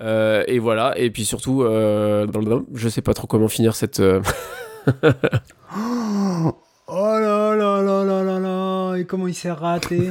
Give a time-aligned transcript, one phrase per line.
[0.00, 2.26] Euh, et voilà, et puis surtout, euh,
[2.74, 4.00] je sais pas trop comment finir cette.
[4.00, 4.20] euh,
[6.86, 10.10] Oh là là là là là là Et comment il s'est raté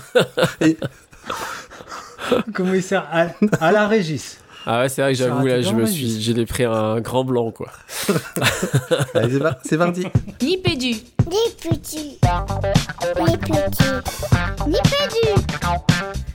[0.60, 0.76] Et-
[2.54, 2.94] Comment il s'est...
[2.96, 3.28] À,
[3.60, 4.38] à la Régis.
[4.66, 6.20] Ah ouais, c'est vrai que j'avoue, là, je me suis.
[6.22, 7.68] J'ai pris un grand blanc, quoi.
[9.14, 10.06] Allez, c'est par- c'est parti.
[10.40, 10.92] Nipédu,
[11.30, 12.18] Les petits.
[13.26, 13.84] Les petits.
[14.66, 15.42] Nipédu,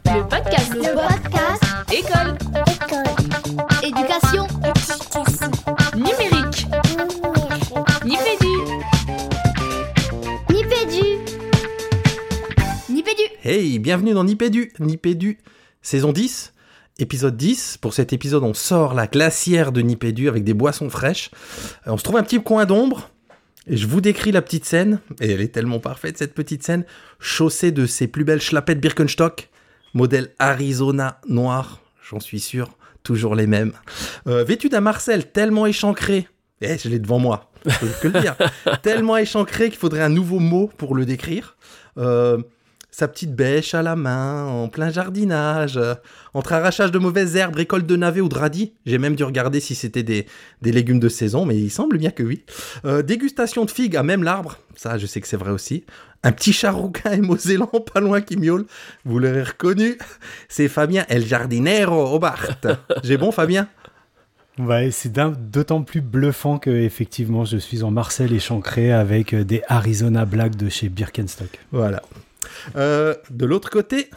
[0.05, 2.37] le podcast, Le podcast école.
[13.89, 15.39] Bienvenue dans Nipédu, Nipédu,
[15.81, 16.53] saison 10,
[16.99, 17.79] épisode 10.
[17.81, 21.31] Pour cet épisode, on sort la glacière de Nipédu avec des boissons fraîches.
[21.87, 23.09] Euh, On se trouve un petit coin d'ombre.
[23.65, 26.85] Et je vous décris la petite scène, et elle est tellement parfaite cette petite scène,
[27.17, 29.49] chaussée de ses plus belles schlapettes Birkenstock,
[29.95, 33.73] modèle Arizona noir, j'en suis sûr, toujours les mêmes.
[34.27, 36.27] Euh, vêtue d'un Marcel tellement échancré,
[36.61, 38.35] eh, je l'ai devant moi, je peux que le dire,
[38.83, 41.57] tellement échancré qu'il faudrait un nouveau mot pour le décrire.
[41.97, 42.37] Euh,
[42.91, 45.93] sa petite bêche à la main, en plein jardinage, euh,
[46.33, 48.73] entre arrachage de mauvaises herbes, récolte de navets ou de radis.
[48.85, 50.25] J'ai même dû regarder si c'était des,
[50.61, 52.43] des légumes de saison, mais il semble bien que oui.
[52.85, 55.85] Euh, dégustation de figues à même l'arbre, ça je sais que c'est vrai aussi.
[56.23, 58.65] Un petit chat rouquin et mosellan pas loin qui miaule,
[59.05, 59.97] vous l'aurez reconnu,
[60.49, 62.45] c'est Fabien El Jardinero au Bart.
[63.03, 63.69] J'ai bon Fabien?
[64.57, 69.61] Ouais, c'est d'autant plus bluffant que effectivement je suis en Marcel échancré avec euh, des
[69.69, 71.59] Arizona Black de chez Birkenstock.
[71.71, 72.01] Voilà.
[72.75, 74.09] Euh, de l'autre côté,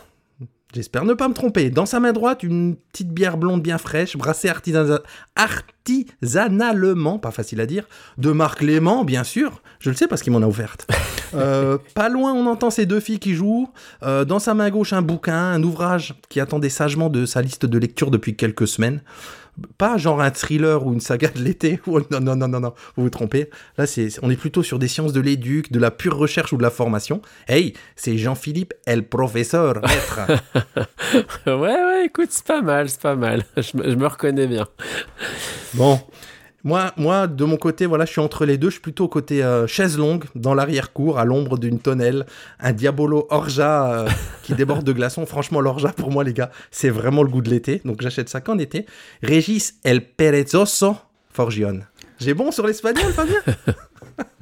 [0.74, 4.16] j'espère ne pas me tromper, dans sa main droite, une petite bière blonde bien fraîche,
[4.16, 5.00] brassée artisan-
[5.36, 7.84] artisanalement, pas facile à dire,
[8.18, 10.86] de Marc Léman, bien sûr, je le sais parce qu'il m'en a offerte.
[11.34, 13.70] Euh, pas loin, on entend ces deux filles qui jouent.
[14.02, 17.64] Euh, dans sa main gauche, un bouquin, un ouvrage qui attendait sagement de sa liste
[17.64, 19.00] de lecture depuis quelques semaines.
[19.76, 21.80] Pas genre un thriller ou une saga de l'été.
[22.10, 23.50] Non, non, non, non, non, vous vous trompez.
[23.78, 26.56] Là, c'est, on est plutôt sur des sciences de l'éduc, de la pure recherche ou
[26.56, 27.22] de la formation.
[27.48, 30.20] Hey, c'est Jean-Philippe, el professeur, maître.
[31.46, 33.44] ouais, ouais, écoute, c'est pas mal, c'est pas mal.
[33.56, 34.66] Je me reconnais bien.
[35.74, 36.00] Bon.
[36.64, 38.68] Moi, moi, de mon côté, voilà, je suis entre les deux.
[38.68, 42.24] Je suis plutôt côté euh, chaise longue, dans l'arrière-cour, à l'ombre d'une tonnelle.
[42.60, 44.08] Un Diabolo Orja euh,
[44.44, 45.26] qui déborde de glaçons.
[45.26, 47.82] Franchement, l'Orja, pour moi, les gars, c'est vraiment le goût de l'été.
[47.84, 48.86] Donc, j'achète ça qu'en été.
[49.22, 50.96] Régis El Perezoso
[51.30, 51.86] Forgione.
[52.22, 53.40] J'ai bon sur l'espagnol, Fabien?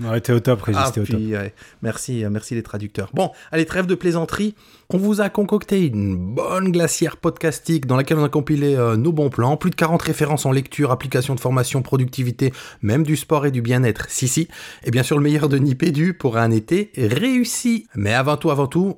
[0.00, 1.20] Ouais, t'es au top, Régis, Ah, t'es au top.
[1.20, 1.54] ouais.
[1.82, 3.10] Merci, euh, merci les traducteurs.
[3.14, 4.54] Bon, allez, trêve de plaisanterie.
[4.92, 9.12] On vous a concocté une bonne glacière podcastique dans laquelle on a compilé euh, nos
[9.12, 12.52] bons plans, plus de 40 références en lecture, application de formation, productivité,
[12.82, 14.06] même du sport et du bien-être.
[14.08, 14.48] Si, si.
[14.84, 17.86] Et bien sûr, le meilleur de Nipédu pour un été réussi.
[17.94, 18.96] Mais avant tout, avant tout,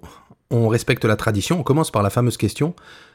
[0.51, 1.61] on respecte la tradition.
[1.61, 2.75] On commence par la fameuse question.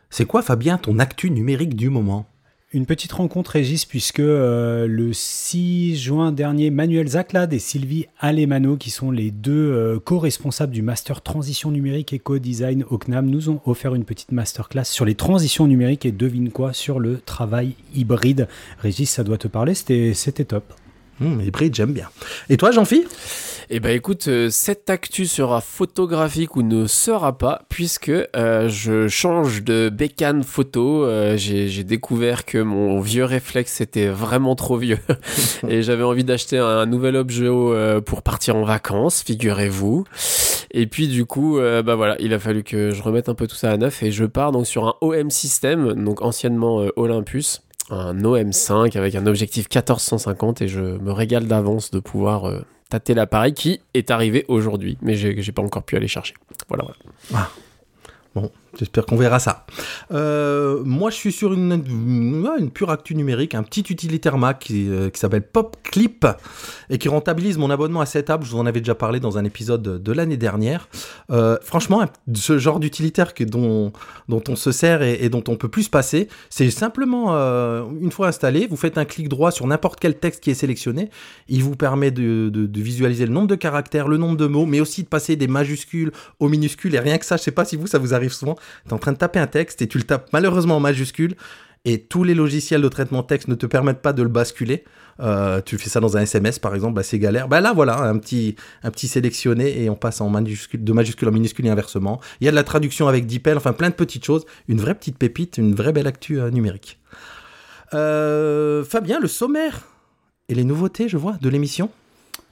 [0.10, 2.30] C'est quoi, Fabien, ton actu numérique du moment?
[2.74, 8.76] Une petite rencontre, Régis, puisque euh, le 6 juin dernier, Manuel Zaclad et Sylvie Alemano,
[8.76, 13.50] qui sont les deux euh, co-responsables du Master Transition Numérique et Co-Design au CNAM, nous
[13.50, 17.76] ont offert une petite masterclass sur les transitions numériques et devine quoi, sur le travail
[17.96, 18.50] hybride.
[18.80, 20.54] Régis, ça doit te parler, c'était c'était
[21.22, 22.10] Hum, Hybride, j'aime bien.
[22.50, 23.10] Et toi, Jean-Philippe
[23.70, 29.08] Eh ben écoute, euh, cette actu sera photographique ou ne sera pas, puisque euh, je
[29.08, 31.04] change de bécane photo.
[31.06, 35.00] Euh, J'ai j'ai découvert que mon vieux réflexe était vraiment trop vieux.
[35.68, 40.04] et j'avais envie d'acheter un nouvel objet euh, pour partir en vacances, figurez-vous.
[40.72, 43.48] Et puis du coup, euh, bah voilà, il a fallu que je remette un peu
[43.48, 46.90] tout ça à neuf et je pars donc sur un OM système, donc anciennement euh,
[46.96, 52.66] Olympus un OM5 avec un objectif 1450 et je me régale d'avance de pouvoir euh,
[52.90, 56.34] tâter l'appareil qui est arrivé aujourd'hui, mais j'ai pas encore pu aller chercher.
[56.68, 56.86] Voilà,
[57.30, 57.50] voilà.
[58.36, 59.66] Bon, j'espère qu'on verra ça.
[60.12, 61.82] Euh, moi, je suis sur une,
[62.74, 66.26] pure actu numérique, un petit utilitaire Mac qui, euh, s'appelle PopClip
[66.90, 68.44] et qui rentabilise mon abonnement à cette app.
[68.44, 70.90] Je vous en avais déjà parlé dans un épisode de, l'année dernière.
[71.32, 73.92] Euh, franchement, ce genre d'utilitaire dont,
[74.30, 78.28] dont on se sert et, dont on peut plus se passer, c'est simplement, une fois
[78.28, 81.10] installé, vous faites un clic droit sur n'importe quel texte qui est sélectionné.
[81.48, 84.66] Il vous permet de, de- de visualiser le nombre de caractères, le nombre de mots,
[84.66, 86.94] mais aussi de passer des majuscules aux minuscules.
[86.96, 88.56] Et rien que ça, je sais pas si vous, ça vous arrive souvent.
[88.84, 91.36] Tu es en train de taper un texte et tu le tapes malheureusement en majuscule.
[91.86, 94.84] Et tous les logiciels de traitement texte ne te permettent pas de le basculer.
[95.20, 97.48] Euh, tu fais ça dans un SMS par exemple, bah, c'est galère.
[97.48, 101.30] Bah là voilà, un petit, un petit sélectionné et on passe en majuscule, de majuscule
[101.30, 102.20] en minuscule et inversement.
[102.42, 104.46] Il y a de la traduction avec DeepL, enfin plein de petites choses.
[104.68, 107.00] Une vraie petite pépite, une vraie belle actu euh, numérique.
[107.94, 109.84] Euh, Fabien, le sommaire
[110.50, 111.90] et les nouveautés, je vois, de l'émission?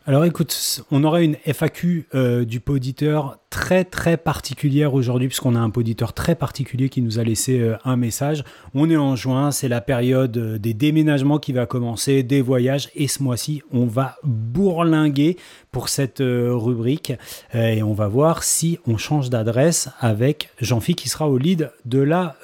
[0.08, 5.56] Alors écoute, on aura une FAQ euh, du pot auditeur très très particulière aujourd'hui puisqu'on
[5.56, 8.44] a un auditeur très particulier qui nous a laissé euh, un message.
[8.74, 12.90] On est en juin, c'est la période euh, des déménagements qui va commencer, des voyages
[12.96, 15.38] et ce mois-ci on va bourlinguer
[15.72, 17.14] pour cette euh, rubrique
[17.54, 22.00] et on va voir si on change d'adresse avec Jean-Phi qui sera au lead de
[22.00, 22.36] la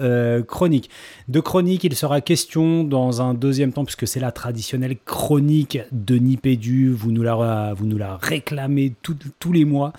[0.47, 0.89] chronique.
[1.27, 6.15] De chronique, il sera question dans un deuxième temps puisque c'est la traditionnelle chronique de
[6.15, 6.91] Nipédu.
[6.91, 9.93] Vous nous la, vous nous la réclamez tous les mois.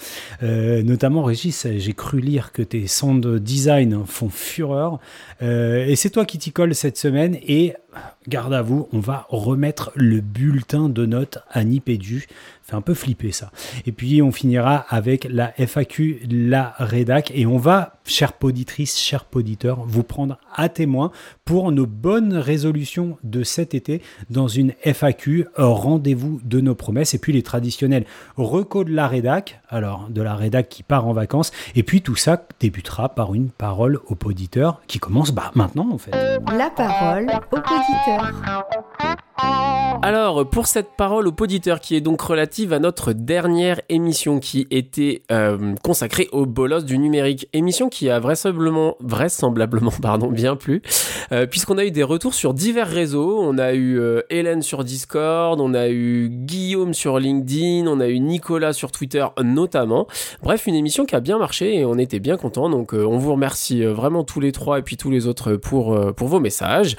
[1.04, 5.00] Régis, j'ai cru lire que tes sound design font fureur.
[5.42, 7.36] Euh, et c'est toi qui t'y colle cette semaine.
[7.46, 7.74] Et
[8.28, 12.26] garde à vous, on va remettre le bulletin de notes à Nipédu.
[12.74, 13.50] Un peu flipper ça.
[13.86, 17.30] Et puis on finira avec la FAQ, la rédac.
[17.34, 21.10] Et on va, chère poditrice, chers poditeurs, vous prendre à témoin
[21.44, 25.46] pour nos bonnes résolutions de cet été dans une FAQ.
[25.58, 27.14] euh, Rendez-vous de nos promesses.
[27.14, 28.04] Et puis les traditionnels
[28.36, 29.60] recos de la rédac.
[29.68, 31.50] Alors, de la rédac qui part en vacances.
[31.74, 35.98] Et puis tout ça débutera par une parole au poditeur qui commence bah, maintenant en
[35.98, 36.12] fait.
[36.12, 38.32] La parole au poditeur.
[40.04, 44.66] Alors, pour cette parole au poditeur qui est donc relative à notre dernière émission qui
[44.72, 50.82] était euh, consacrée au bolos du numérique, émission qui a vraisemblablement, vraisemblablement pardon, bien plu,
[51.30, 53.38] euh, puisqu'on a eu des retours sur divers réseaux.
[53.40, 58.08] On a eu euh, Hélène sur Discord, on a eu Guillaume sur LinkedIn, on a
[58.08, 60.08] eu Nicolas sur Twitter notamment.
[60.42, 62.68] Bref, une émission qui a bien marché et on était bien contents.
[62.68, 66.26] Donc, on vous remercie vraiment tous les trois et puis tous les autres pour, pour
[66.26, 66.96] vos messages.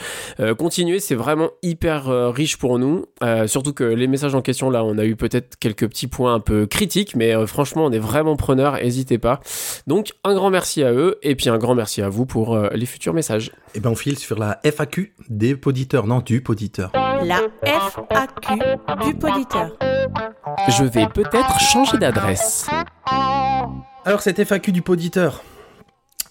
[0.58, 2.93] Continuez, c'est vraiment hyper riche pour nous.
[3.24, 6.34] Euh, surtout que les messages en question, là, on a eu peut-être quelques petits points
[6.34, 9.40] un peu critiques, mais euh, franchement, on est vraiment preneurs, n'hésitez pas.
[9.88, 12.70] Donc, un grand merci à eux, et puis un grand merci à vous pour euh,
[12.74, 13.52] les futurs messages.
[13.76, 16.92] Et ben on file sur la FAQ des poditeurs, non du poditeur.
[17.24, 18.60] La FAQ
[19.06, 19.78] du poditeur.
[20.70, 22.68] Je vais peut-être changer d'adresse.
[24.06, 25.42] Alors cette FAQ du poditeur,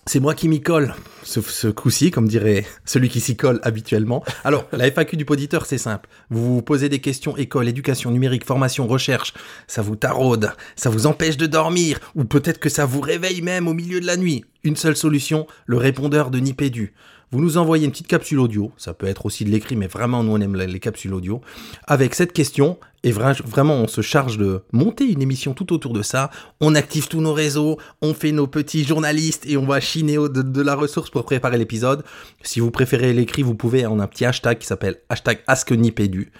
[0.06, 4.24] c'est moi qui m'y colle, ce, ce coup-ci, comme dirait celui qui s'y colle habituellement.
[4.42, 6.08] Alors, la FAQ du poditeur, c'est simple.
[6.28, 9.32] Vous vous posez des questions école, éducation numérique, formation, recherche,
[9.68, 13.68] ça vous taraude, ça vous empêche de dormir, ou peut-être que ça vous réveille même
[13.68, 14.44] au milieu de la nuit.
[14.64, 16.94] Une seule solution, le répondeur de Nipédu.
[17.32, 20.22] Vous nous envoyez une petite capsule audio, ça peut être aussi de l'écrit, mais vraiment
[20.22, 21.40] nous on aime les les capsules audio,
[21.86, 25.94] avec cette question, et vra- vraiment on se charge de monter une émission tout autour
[25.94, 26.30] de ça,
[26.60, 30.62] on active tous nos réseaux, on fait nos petits journalistes et on va chiner de,
[30.62, 32.04] la ressource pour préparer l'épisode.
[32.42, 36.32] Si vous préférez l'écrit, vous pouvez, on a un petit hashtag qui s'appelle hashtag AskNipédu.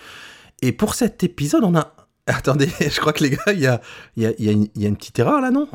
[0.60, 1.94] Et pour cet épisode, on a...
[2.26, 5.68] Attendez, je crois que les gars, il y a, une- petite erreur là, non?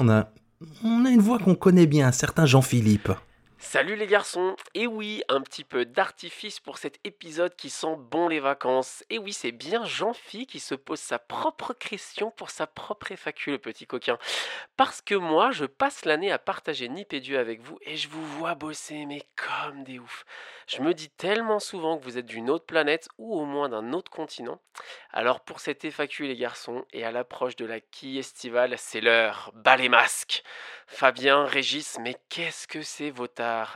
[0.84, 3.12] On a une voix qu'on connaît bien, un certain Jean-Philippe.
[3.60, 8.28] Salut les garçons Et oui, un petit peu d'artifice pour cet épisode qui sent bon
[8.28, 9.04] les vacances.
[9.10, 13.52] Et oui, c'est bien Jean-Phi qui se pose sa propre question pour sa propre FAQ,
[13.52, 14.20] le petit coquin.
[14.78, 18.54] Parce que moi, je passe l'année à partager Nipédu avec vous et je vous vois
[18.54, 20.24] bosser, mais comme des oufs.
[20.68, 23.92] Je me dis tellement souvent que vous êtes d'une autre planète ou au moins d'un
[23.92, 24.62] autre continent.
[25.12, 29.52] Alors pour cette FAQ les garçons, et à l'approche de la quille estivale, c'est l'heure.
[29.56, 30.44] Bas les masques
[30.90, 33.28] Fabien, Régis, mais qu'est-ce que c'est vos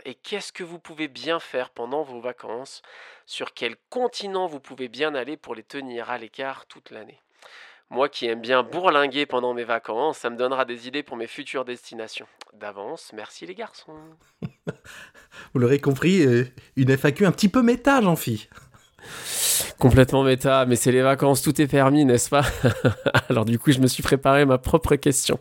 [0.05, 2.81] Et qu'est-ce que vous pouvez bien faire pendant vos vacances?
[3.25, 7.19] Sur quel continent vous pouvez bien aller pour les tenir à l'écart toute l'année?
[7.89, 11.27] Moi qui aime bien bourlinguer pendant mes vacances, ça me donnera des idées pour mes
[11.27, 12.27] futures destinations.
[12.53, 13.97] D'avance, merci les garçons.
[15.53, 16.45] Vous l'aurez compris, euh,
[16.77, 18.47] une FAQ un petit peu méta, Jean-Phi.
[19.79, 22.43] Complètement méta, mais c'est les vacances, tout est permis, n'est-ce pas?
[23.29, 25.39] Alors du coup, je me suis préparé ma propre question.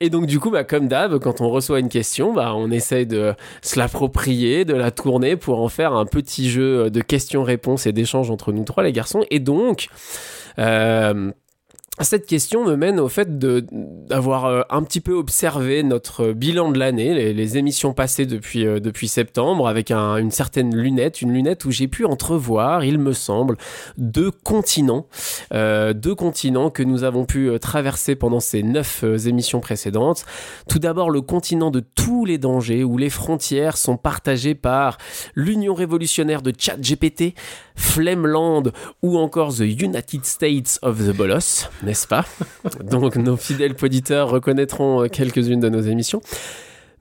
[0.00, 3.06] Et donc du coup, bah, comme d'hab, quand on reçoit une question, bah, on essaye
[3.06, 7.92] de se l'approprier, de la tourner pour en faire un petit jeu de questions-réponses et
[7.92, 9.24] d'échanges entre nous trois, les garçons.
[9.30, 9.88] Et donc...
[10.58, 11.32] euh,
[12.04, 16.78] cette question me mène au fait d'avoir euh, un petit peu observé notre bilan de
[16.78, 21.64] l'année, les, émissions passées depuis, euh, depuis septembre, avec un- une certaine lunette, une lunette
[21.64, 23.56] où j'ai pu entrevoir, il me semble,
[23.96, 25.06] deux continents,
[25.54, 30.24] euh, deux continents que nous avons pu euh, traverser pendant ces neuf euh, émissions précédentes.
[30.68, 34.98] Tout d'abord le continent de tous les dangers, où les frontières sont partagées par
[35.34, 37.34] l'Union révolutionnaire de ChatGPT,
[37.76, 42.24] Flemland ou encore The United States of the Bolos, n'est-ce pas
[42.82, 46.20] Donc nos fidèles auditeurs reconnaîtront euh, quelques-unes de nos émissions.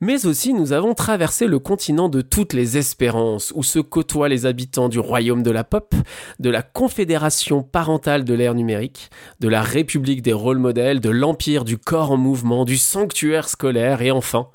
[0.01, 4.45] Mais aussi, nous avons traversé le continent de toutes les espérances, où se côtoient les
[4.45, 5.95] habitants du royaume de la pop,
[6.39, 11.63] de la confédération parentale de l'ère numérique, de la république des rôles modèles, de l'empire
[11.63, 14.49] du corps en mouvement, du sanctuaire scolaire, et enfin,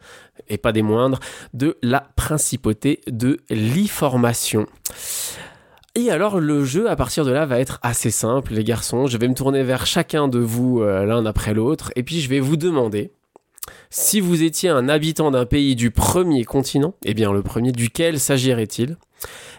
[0.48, 1.20] et pas des moindres,
[1.54, 4.66] de la principauté de l'e-formation.
[5.96, 9.18] Et alors le jeu à partir de là va être assez simple les garçons, je
[9.18, 11.90] vais me tourner vers chacun de vous euh, l'un après l'autre.
[11.96, 13.10] Et puis je vais vous demander
[13.90, 18.20] Si vous étiez un habitant d'un pays du premier continent, eh bien le premier duquel
[18.20, 18.96] s'agirait-il?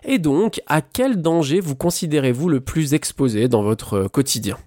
[0.04, 4.58] Et donc, à quel danger vous considérez-vous le plus exposé dans votre quotidien?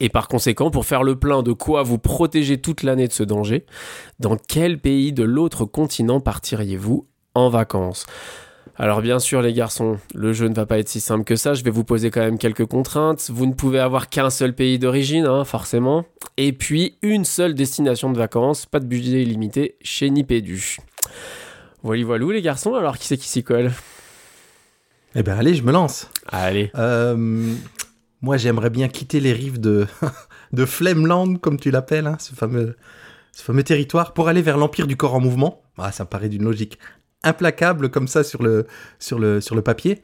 [0.00, 3.22] Et par conséquent, pour faire le plein de quoi vous protéger toute l'année de ce
[3.22, 3.64] danger,
[4.18, 8.06] dans quel pays de l'autre continent partiriez-vous en vacances?
[8.76, 11.54] Alors bien sûr les garçons, le jeu ne va pas être si simple que ça,
[11.54, 13.30] je vais vous poser quand même quelques contraintes.
[13.30, 16.04] Vous ne pouvez avoir qu'un seul pays d'origine, hein, forcément.
[16.36, 20.78] Et puis une seule destination de vacances, pas de budget illimité chez Nipédu.
[21.82, 23.70] Voilà, voilà les garçons, alors qui c'est qui s'y colle?
[25.14, 26.10] Eh ben allez, je me lance.
[26.26, 26.72] Allez.
[26.74, 27.54] Euh,
[28.22, 29.86] moi, j'aimerais bien quitter les rives de,
[30.52, 32.76] de Flemland, comme tu l'appelles, hein, ce, fameux,
[33.32, 35.62] ce fameux territoire, pour aller vers l'Empire du corps en mouvement.
[35.78, 36.78] Ah, ça me paraît d'une logique
[37.24, 38.66] implacable comme ça sur le,
[38.98, 40.00] sur le, sur le papier.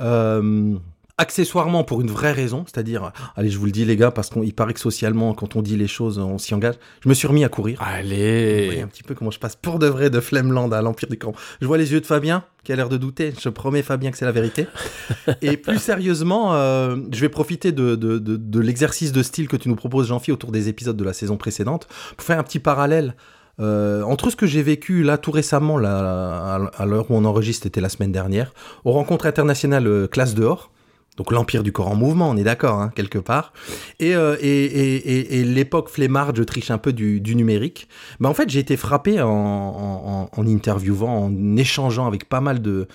[0.00, 0.76] Euh,
[1.18, 4.54] accessoirement pour une vraie raison, c'est-à-dire, allez, je vous le dis les gars, parce qu'il
[4.54, 6.74] paraît que socialement, quand on dit les choses, on s'y engage.
[7.02, 7.78] Je me suis remis à courir.
[7.78, 8.80] Vous voyez Allez.
[8.82, 11.32] un petit peu comment je passe pour de vrai de Flemland à l'Empire du Camp.
[11.62, 13.32] Je vois les yeux de Fabien, qui a l'air de douter.
[13.40, 14.66] Je promets, Fabien, que c'est la vérité.
[15.40, 19.56] Et plus sérieusement, euh, je vais profiter de, de, de, de l'exercice de style que
[19.56, 22.58] tu nous proposes, Jean-Phi, autour des épisodes de la saison précédente, pour faire un petit
[22.58, 23.14] parallèle
[23.58, 27.64] euh, entre ce que j'ai vécu là tout récemment, là, à, l'heure où on enregistre,
[27.64, 28.52] c'était la semaine dernière,
[28.84, 30.70] aux rencontres internationales euh, classe dehors.
[31.16, 33.54] Donc l'empire du corps en mouvement, on est d'accord, hein, quelque part.
[34.00, 37.88] Et, euh, et, l'époque flemmarde, je triche un peu du, numérique.
[38.20, 42.86] Mais en fait, j'ai été frappé en, interviewant, en échangeant avec pas mal de,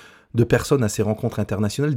[0.47, 1.95] personnes à ces rencontres internationales,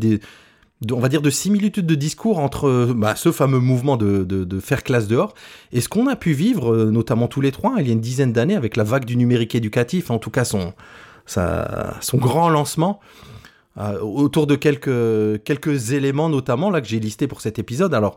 [0.93, 4.83] on va dire de similitudes de discours entre bah, ce fameux mouvement de, de, faire
[4.83, 5.35] classe dehors
[5.73, 8.01] et ce qu'on a pu vivre, euh, notamment tous les trois, il y a une
[8.01, 10.73] dizaine d'années, avec la vague du numérique éducatif, en tout cas son,
[11.27, 13.01] son grand lancement.
[13.79, 17.95] euh, autour de quelques, quelques éléments notamment là que j'ai listés pour cet épisode.
[17.95, 18.17] Alors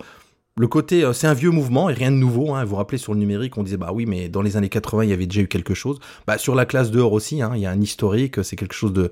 [0.57, 2.53] le côté, euh, c'est un vieux mouvement et rien de nouveau.
[2.53, 2.63] Hein.
[2.63, 5.03] Vous vous rappelez sur le numérique, on disait bah oui, mais dans les années 80,
[5.03, 6.00] il y avait déjà eu quelque chose.
[6.25, 8.43] Bah sur la classe dehors aussi, hein, il y a un historique.
[8.43, 9.12] C'est quelque chose de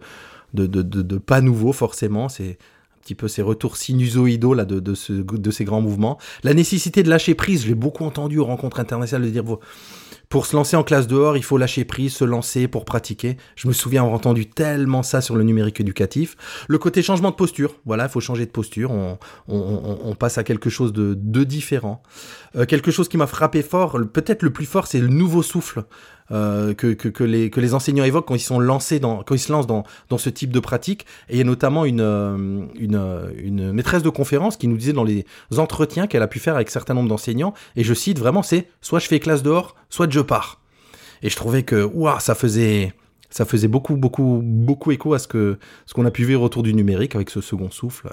[0.54, 2.30] de, de, de, pas nouveau forcément.
[2.30, 2.58] C'est
[3.06, 6.18] petit peu ces retours sinusoïdaux de, de, ce, de ces grands mouvements.
[6.44, 9.44] La nécessité de lâcher prise, je l'ai beaucoup entendu aux rencontres internationales de dire
[10.28, 13.38] pour se lancer en classe dehors, il faut lâcher prise, se lancer pour pratiquer.
[13.56, 16.36] Je me souviens avoir entendu tellement ça sur le numérique éducatif.
[16.68, 18.92] Le côté changement de posture, voilà, il faut changer de posture.
[19.48, 22.02] On, passe à quelque chose de, de différent.
[22.56, 25.84] Euh, quelque chose qui m'a frappé fort, peut-être le plus fort, c'est le nouveau souffle
[26.32, 29.84] euh, que, les, enseignants évoquent quand ils sont lancés dans, quand ils se lancent dans,
[30.18, 31.06] ce type de pratique.
[31.30, 34.94] Et il y a notamment une, euh, euh, une maîtresse de conférence qui nous disait
[34.94, 35.26] dans les
[35.58, 39.00] entretiens qu'elle a pu faire avec certain nombre d'enseignants, et je cite vraiment, c'est soit
[39.00, 40.62] je fais classe dehors, soit je pars.
[41.22, 42.94] Et je trouvais que, waouh, ça faisait,
[43.36, 46.64] ça faisait beaucoup, beaucoup, beaucoup écho à ce que, ce qu'on a pu vivre autour
[46.64, 48.08] du numérique avec ce second souffle.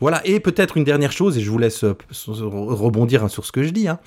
[0.00, 0.26] Voilà.
[0.26, 1.94] Et peut-être une dernière chose, et je vous laisse euh,
[2.26, 3.98] rebondir hein, sur ce que je dis, hein,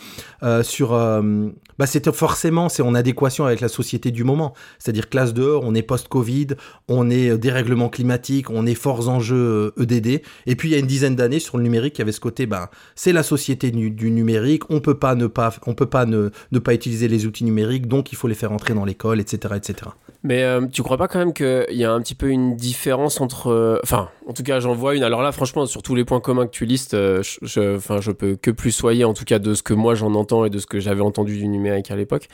[0.42, 4.56] euh, sur, euh, bah, c'est forcément, c'est en adéquation avec la société du moment.
[4.80, 6.48] C'est-à-dire classe dehors, on est post-Covid,
[6.88, 10.24] on est dérèglement climatique, on est forts enjeux EDD.
[10.48, 12.20] Et puis il y a une dizaine d'années sur le numérique, il y avait ce
[12.20, 15.86] côté, ben, c'est la société du, du numérique, on peut pas ne pas, on peut
[15.86, 18.84] pas ne, ne pas utiliser les outils numériques, donc il faut les faire entrer dans
[18.84, 19.92] l'école, etc., etc.
[20.26, 23.22] Mais euh, tu crois pas quand même qu'il y a un petit peu une différence
[23.22, 23.50] entre...
[23.52, 25.04] euh, Enfin, en tout cas, j'en vois une.
[25.04, 28.12] Alors là, franchement, sur tous les points communs que tu listes, euh, je, enfin, je
[28.12, 30.58] peux que plus soyer, en tout cas, de ce que moi j'en entends et de
[30.58, 32.28] ce que j'avais entendu du numérique à l'époque.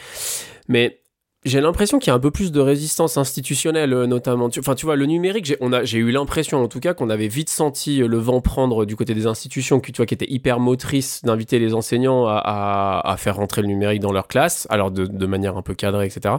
[0.69, 1.00] Mais
[1.43, 4.49] j'ai l'impression qu'il y a un peu plus de résistance institutionnelle, euh, notamment.
[4.59, 5.51] Enfin, tu vois, le numérique,
[5.83, 8.95] j'ai eu l'impression, en tout cas, qu'on avait vite senti euh, le vent prendre du
[8.95, 13.37] côté des institutions, qui, tu vois, qui étaient hyper motrices d'inviter les enseignants à, faire
[13.37, 16.35] rentrer le numérique dans leur classe, alors de, manière un peu cadrée, etc.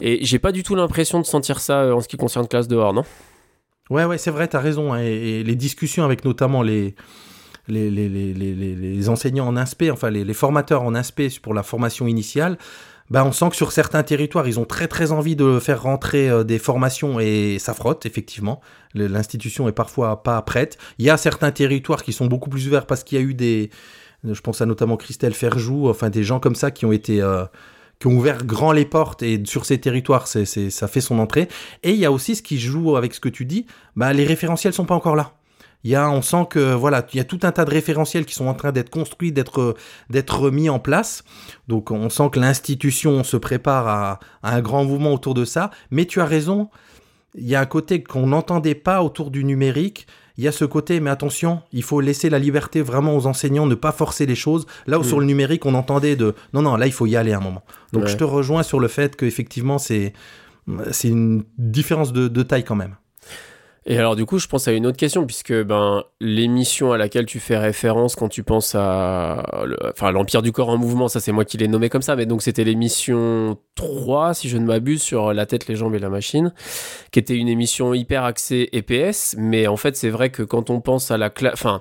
[0.00, 2.68] Et j'ai pas du tout l'impression de sentir ça euh, en ce qui concerne classe
[2.68, 3.04] dehors, non?
[3.88, 4.92] Ouais, ouais, c'est vrai, t'as raison.
[4.92, 6.94] hein, et, les discussions avec notamment les,
[7.68, 12.58] les, enseignants en inspé, enfin les, formateurs en inspé pour la formation initiale,
[13.10, 16.28] bah, on sent que sur certains territoires, ils ont très très envie de faire rentrer
[16.28, 18.60] euh, des formations et ça frotte, effectivement.
[18.94, 20.78] L'institution est parfois pas prête.
[20.98, 23.34] Il y a certains territoires qui sont beaucoup plus ouverts parce qu'il y a eu
[23.34, 23.70] des...
[24.24, 27.20] Je pense à notamment Christelle Ferjou, enfin des gens comme ça qui ont été...
[27.20, 27.44] euh,
[27.98, 31.48] qui ont ouvert grand les portes et sur ces territoires, c'est, ça fait son entrée.
[31.82, 34.24] Et il y a aussi ce qui joue avec ce que tu dis, bah, les
[34.24, 35.32] référentiels sont pas encore là.
[35.84, 38.24] Il y a, on sent que voilà, il y a tout un tas de référentiels
[38.26, 39.76] qui sont en train d'être construits, d'être
[40.10, 41.22] d'être mis en place.
[41.68, 45.70] Donc on sent que l'institution se prépare à, à un grand mouvement autour de ça.
[45.90, 46.70] Mais tu as raison,
[47.36, 50.06] il y a un côté qu'on n'entendait pas autour du numérique.
[50.38, 53.64] Il y a ce côté, mais attention, il faut laisser la liberté vraiment aux enseignants,
[53.66, 54.66] ne pas forcer les choses.
[54.86, 55.04] Là où Mm.
[55.04, 57.62] sur le numérique, on entendait de non, non, là il faut y aller un moment.
[57.92, 58.08] Donc Ouais.
[58.10, 60.12] je te rejoins sur le fait qu'effectivement, c'est
[60.90, 62.96] c'est une différence de, de taille quand même.
[63.88, 67.24] Et alors du coup, je pense à une autre question puisque ben l'émission à laquelle
[67.24, 71.30] tu fais référence quand tu penses à enfin l'Empire du corps en mouvement, ça c'est
[71.30, 75.02] moi qui l'ai nommé comme ça, mais donc c'était l'émission 3 si je ne m'abuse
[75.02, 76.52] sur la tête, les jambes et la machine,
[77.12, 80.80] qui était une émission hyper axée EPS, mais en fait c'est vrai que quand on
[80.80, 81.80] pense à la classe, enfin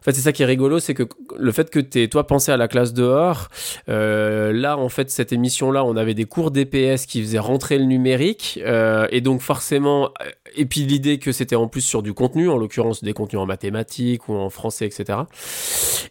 [0.00, 1.04] en fait, c'est ça qui est rigolo, c'est que
[1.38, 3.48] le fait que tu toi pensé à la classe dehors,
[3.88, 7.84] euh, là, en fait, cette émission-là, on avait des cours d'EPS qui faisaient rentrer le
[7.84, 12.14] numérique, euh, et donc forcément, euh, et puis l'idée que c'était en plus sur du
[12.14, 15.20] contenu, en l'occurrence des contenus en mathématiques ou en français, etc.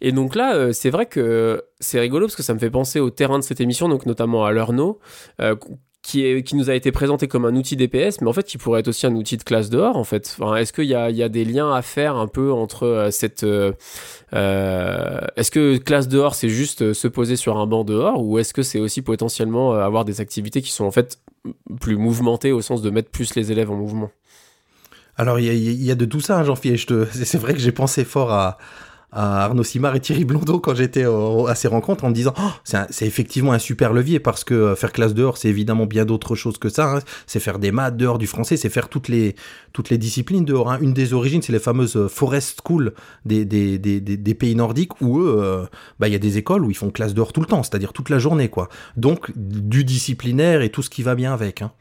[0.01, 3.00] Et donc là, euh, c'est vrai que c'est rigolo parce que ça me fait penser
[3.00, 5.00] au terrain de cette émission, donc notamment à l'Eurno,
[5.41, 5.55] euh,
[6.09, 8.87] qui, nous a été présenté comme un outil DPS, mais en fait qui pourrait être
[8.87, 10.37] aussi un outil de classe dehors, en fait.
[10.57, 13.43] Est-ce qu'il y a, des liens à faire un peu entre euh, cette...
[13.43, 13.73] euh,
[14.33, 18.53] euh, est-ce que classe dehors, c'est juste se poser sur un banc dehors, ou est-ce
[18.53, 21.19] que c'est aussi potentiellement avoir des activités qui sont en fait
[21.79, 24.09] plus mouvementées au sens de mettre plus les élèves en mouvement?
[25.15, 26.93] Alors, il y, a- de tout ça, hein, Jean-Philippe.
[27.11, 28.57] C'est vrai que j'ai pensé fort à,
[29.11, 33.05] Arnaud Simard et Thierry Blondeau quand j'étais à ces rencontres en me disant Oh, c'est
[33.05, 36.57] effectivement un super levier parce que euh, faire classe dehors, c'est évidemment bien d'autres choses
[36.57, 36.97] que ça.
[36.97, 36.99] hein.
[37.25, 39.35] C'est faire des maths dehors, du français, c'est faire toutes les,
[39.73, 40.71] toutes les disciplines dehors.
[40.71, 40.77] hein.
[40.81, 42.93] Une des origines, c'est les fameuses euh, forest schools
[43.25, 45.65] des, des, des, des- pays nordiques où eux, euh,
[45.99, 47.93] bah, il y a des écoles où ils font classe dehors tout le temps, c'est-à-dire
[47.93, 48.49] toute la journée.
[48.49, 48.69] quoi.
[48.95, 51.61] Donc, du disciplinaire et tout ce qui va bien avec.
[51.61, 51.71] hein.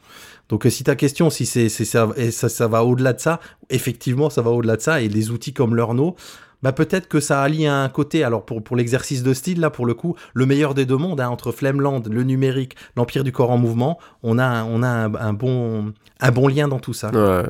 [0.49, 4.41] Donc si ta question, si c'est ça, ça, ça va au-delà de ça, effectivement, ça
[4.41, 5.03] va au-delà de ça.
[5.03, 6.17] Et les outils comme l'Eurno,
[6.63, 9.95] bah peut-être que ça allie un côté, alors pour, l'exercice de style, là, pour le
[9.95, 13.59] coup, le meilleur des deux mondes, hein, entre Flemland, le numérique, l'Empire du corps en
[13.59, 17.11] mouvement, on a, on a un, un bon, un bon lien dans tout ça.
[17.11, 17.49] Ouais.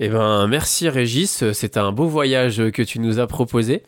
[0.00, 3.84] Eh ben, merci Régis, c'est un beau voyage que tu nous as proposé.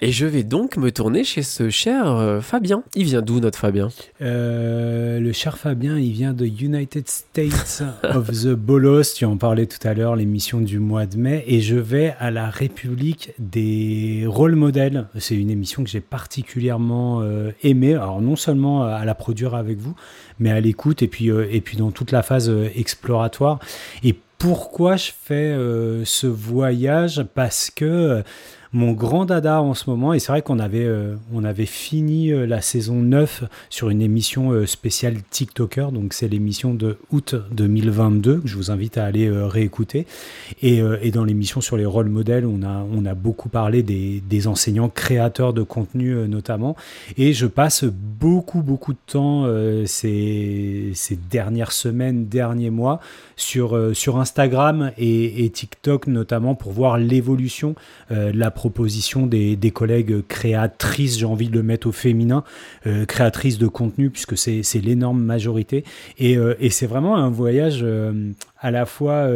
[0.00, 2.84] Et je vais donc me tourner chez ce cher euh, Fabien.
[2.94, 3.88] Il vient d'où notre Fabien?
[4.22, 9.14] Euh, le cher Fabien, il vient de United States of the Bolos.
[9.16, 11.42] Tu en parlais tout à l'heure, l'émission du mois de mai.
[11.48, 15.08] Et je vais à la République des rôles modèles.
[15.18, 17.94] C'est une émission que j'ai particulièrement euh, aimée.
[17.94, 19.96] Alors, non seulement à la produire avec vous,
[20.38, 23.58] mais à l'écoute et puis, et puis dans toute la phase exploratoire.
[24.04, 25.56] Et pourquoi je fais
[26.04, 27.24] ce voyage?
[27.34, 28.22] Parce que
[28.72, 32.32] mon grand dada en ce moment, et c'est vrai qu'on avait, euh, on avait fini
[32.32, 37.34] euh, la saison 9 sur une émission euh, spéciale TikToker, donc c'est l'émission de août
[37.52, 40.06] 2022 que je vous invite à aller réécouter.
[40.62, 44.22] Et, et dans l'émission sur les rôles modèles, on a, on a beaucoup parlé des,
[44.28, 46.76] des enseignants créateurs de contenu notamment.
[47.16, 49.46] Et je passe beaucoup, beaucoup de temps
[49.86, 53.00] ces, ces dernières semaines, derniers mois
[53.38, 57.74] sur, euh, sur Instagram et, TikTok notamment pour voir l'évolution
[58.10, 62.44] euh, de la proposition des, des collègues créatrices, j'ai envie de le mettre au féminin,
[62.86, 65.84] euh, créatrices de contenu puisque c'est l'énorme majorité.
[66.18, 67.84] Et, et c'est vraiment un voyage
[68.58, 69.28] à la fois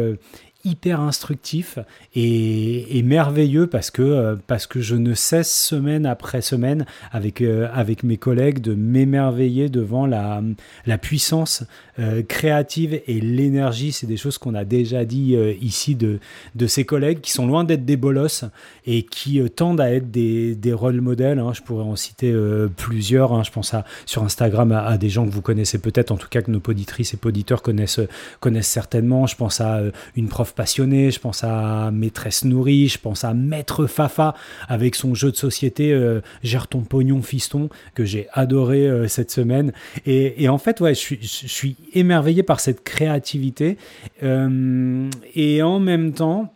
[0.65, 1.79] hyper instructif
[2.13, 8.03] et, et merveilleux parce que, parce que je ne cesse semaine après semaine avec, avec
[8.03, 10.41] mes collègues de m'émerveiller devant la,
[10.85, 11.63] la puissance
[11.99, 13.91] euh, créative et l'énergie.
[13.91, 16.19] C'est des choses qu'on a déjà dit euh, ici de,
[16.55, 18.45] de ces collègues qui sont loin d'être des bolosses
[18.85, 21.39] et qui euh, tendent à être des, des rôle modèles.
[21.39, 21.51] hein.
[21.53, 22.33] Je pourrais en citer
[22.77, 23.33] plusieurs.
[23.33, 23.43] hein.
[23.43, 26.41] Je pense à, sur Instagram à, des gens que vous connaissez peut-être, en tout cas
[26.41, 27.99] que nos poditrices et poditeurs connaissent,
[28.39, 29.27] connaissent certainement.
[29.27, 29.81] Je pense à
[30.15, 34.35] une prof passionnée, je pense à maîtresse nourrie, je pense à maître Fafa
[34.67, 35.95] avec son jeu de société
[36.43, 39.73] Gère ton pognon fiston que j'ai adoré cette semaine.
[40.05, 43.77] Et, en fait, ouais, je suis émerveillé par cette créativité.
[44.23, 46.53] Euh, et en même temps,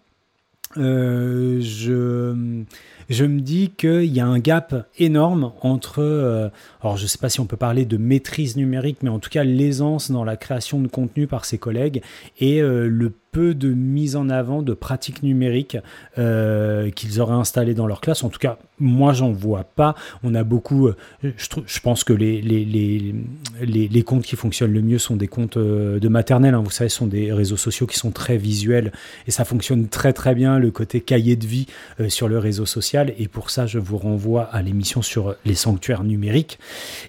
[0.78, 6.50] euh, je, me dis qu'il y a un gap énorme entre, euh,
[6.82, 9.30] alors je ne sais pas si on peut parler de maîtrise numérique, mais en tout
[9.30, 12.02] cas l'aisance dans la création de contenu par ses collègues
[12.40, 15.78] et le peu de mise en avant de pratiques numériques
[16.18, 18.24] euh, qu'ils auraient installées dans leur classe.
[18.24, 19.94] En tout cas, moi, j'en vois pas.
[20.24, 20.88] On a beaucoup.
[20.88, 26.08] euh, je, pense que les, comptes qui fonctionnent le mieux sont des comptes euh, de
[26.08, 26.56] maternelle.
[26.56, 26.62] hein.
[26.64, 28.92] vous savez, ce sont des réseaux sociaux qui sont très visuels
[29.28, 31.68] et ça fonctionne très très bien le côté cahier de vie
[32.08, 33.14] sur le réseau social.
[33.20, 36.58] Et pour ça, je vous renvoie à l'émission sur les sanctuaires numériques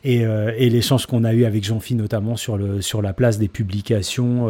[0.05, 4.47] et, euh, et l'échange qu'on a eu avec Jean-Phi notamment sur, la place des publications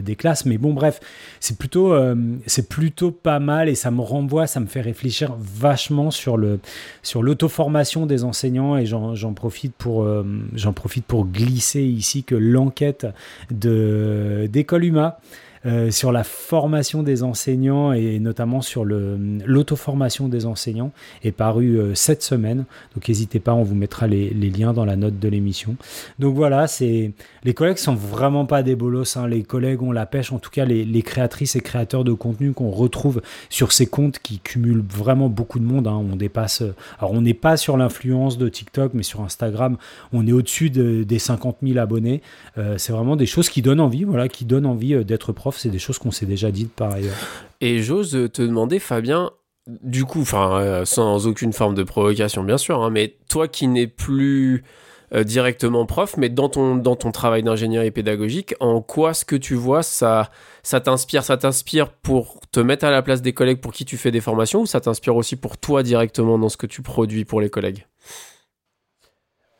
[0.00, 0.46] des classes.
[0.46, 1.00] Mais bon, bref,
[1.40, 2.14] c'est plutôt, euh,
[2.46, 6.60] c'est plutôt pas mal et ça me renvoie, ça me fait réfléchir vachement sur le,
[7.02, 12.34] sur l'auto-formation des enseignants et j'en, profite pour, euh, j'en profite pour glisser ici que
[12.34, 13.06] l'enquête
[13.50, 15.18] de d'école UMA
[15.66, 20.92] euh, sur la formation des enseignants et notamment sur l'auto-formation des enseignants
[21.22, 22.64] est paru euh, cette semaine.
[22.94, 25.76] Donc n'hésitez pas, on vous mettra les, liens dans la note de l'émission.
[26.18, 27.12] Donc voilà, c'est
[27.44, 29.16] les collègues sont vraiment pas des bolos.
[29.16, 29.28] hein.
[29.28, 32.70] Les collègues ont la pêche, en tout cas les, créatrices et créateurs de contenu qu'on
[32.70, 35.86] retrouve sur ces comptes qui cumulent vraiment beaucoup de monde.
[35.86, 36.02] hein.
[36.10, 36.62] On dépasse.
[36.98, 39.76] Alors on n'est pas sur l'influence de TikTok, mais sur Instagram,
[40.12, 42.22] on est au-dessus de- des 50 000 abonnés.
[42.58, 45.78] Euh, c'est vraiment des choses qui donnent envie, voilà, qui donnent envie d'être C'est des
[45.78, 47.16] choses qu'on s'est déjà dites par ailleurs.
[47.60, 49.30] Et j'ose te demander, Fabien,
[49.66, 53.86] du coup, euh, sans aucune forme de provocation, bien sûr, hein, mais toi qui n'es
[53.86, 54.64] plus
[55.12, 59.36] euh, directement prof, mais dans ton, dans ton travail d'ingénierie pédagogique, en quoi ce que
[59.36, 60.30] tu vois, ça,
[60.62, 63.96] ça t'inspire Ça t'inspire pour te mettre à la place des collègues pour qui tu
[63.96, 67.24] fais des formations ou ça t'inspire aussi pour toi directement dans ce que tu produis
[67.24, 67.86] pour les collègues?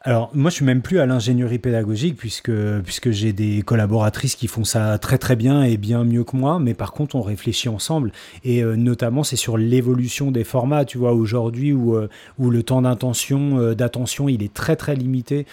[0.03, 2.51] Alors, moi, je suis même plus à l'ingénierie pédagogique puisque,
[2.87, 6.59] puisque j'ai des collaboratrices qui font ça très très bien et bien mieux que moi.
[6.59, 8.11] Mais par contre, on réfléchit ensemble
[8.43, 10.87] et euh, notamment, c'est sur l'évolution des formats.
[10.87, 12.09] Tu vois, aujourd'hui où, euh,
[12.39, 15.45] où le temps d'intention, euh, d'attention, il est très très limité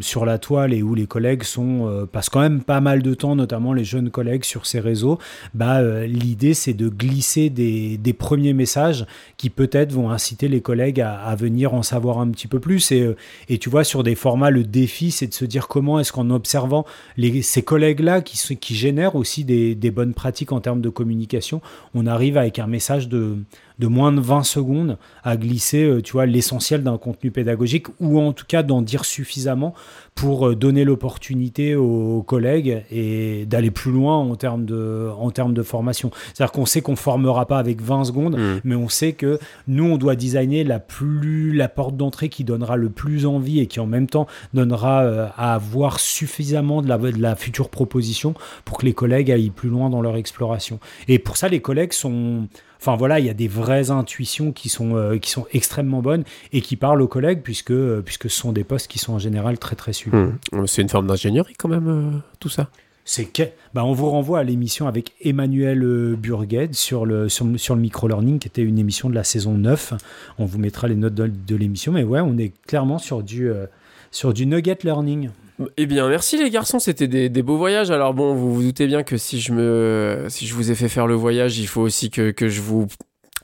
[0.00, 3.36] sur la toile et où les collègues sont passent quand même pas mal de temps,
[3.36, 5.18] notamment les jeunes collègues sur ces réseaux.
[5.52, 11.00] Bah, l'idée, c'est de glisser des, des premiers messages qui peut-être vont inciter les collègues
[11.00, 13.14] à, à venir en savoir un petit peu plus et
[13.48, 16.30] et tu vois, sur des formats, le défi, c'est de se dire comment est-ce qu'en
[16.30, 16.84] observant
[17.16, 21.60] les, ces collègues-là qui, qui génèrent aussi des, des bonnes pratiques en termes de communication,
[21.94, 23.38] on arrive avec un message de,
[23.78, 28.20] de moins de 20 secondes à glisser, euh, tu vois, l'essentiel d'un contenu pédagogique ou
[28.20, 29.74] en tout cas d'en dire suffisamment
[30.14, 35.54] pour euh, donner l'opportunité aux collègues et d'aller plus loin en termes de, en termes
[35.54, 36.10] de formation.
[36.32, 38.60] C'est-à-dire qu'on sait qu'on formera pas avec 20 secondes, Mm.
[38.64, 42.76] mais on sait que nous, on doit designer la plus la porte d'entrée qui donnera
[42.76, 46.88] le plus envie et qui en même temps donnera euh, à avoir suffisamment de
[47.20, 50.78] la, future proposition pour que les collègues aillent plus loin dans leur exploration.
[51.08, 52.48] Et pour ça, les collègues sont
[52.80, 56.22] Enfin voilà, il y a des vraies intuitions qui sont, euh, qui sont extrêmement bonnes
[56.52, 59.18] et qui parlent aux collègues puisque, euh, puisque ce sont des postes qui sont en
[59.18, 60.14] général très très suivis.
[60.18, 60.66] Hmm.
[60.66, 62.68] C'est une forme d'ingénierie quand même, tout ça?
[63.04, 63.42] C'est que,
[63.74, 67.82] bah, on vous renvoie à l'émission avec Emmanuel euh, Burgued sur le, sur, sur le
[67.82, 69.94] micro-learning, qui était une émission de la saison 9.
[70.38, 73.50] On vous mettra les notes de, de l'émission, mais ouais, on est clairement sur du,
[73.50, 73.66] euh,
[74.10, 75.28] sur du nugget learning.
[75.76, 77.90] Eh bien, merci les garçons, c'était des, des beaux voyages.
[77.90, 80.88] Alors bon, vous vous doutez bien que si je me, si je vous ai fait
[80.88, 82.88] faire le voyage, il faut aussi que, que je vous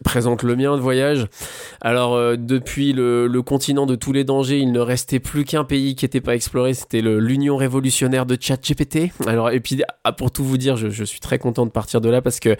[0.04, 1.26] présente le mien de voyage.
[1.80, 5.94] Alors euh, depuis le, continent de tous les dangers, il ne restait plus qu'un pays
[5.94, 9.12] qui n'était pas exploré, c'était l'Union révolutionnaire de ChatGPT.
[9.26, 12.08] Alors et puis ah, pour tout vous dire, je, suis très content de partir de
[12.08, 12.56] là parce que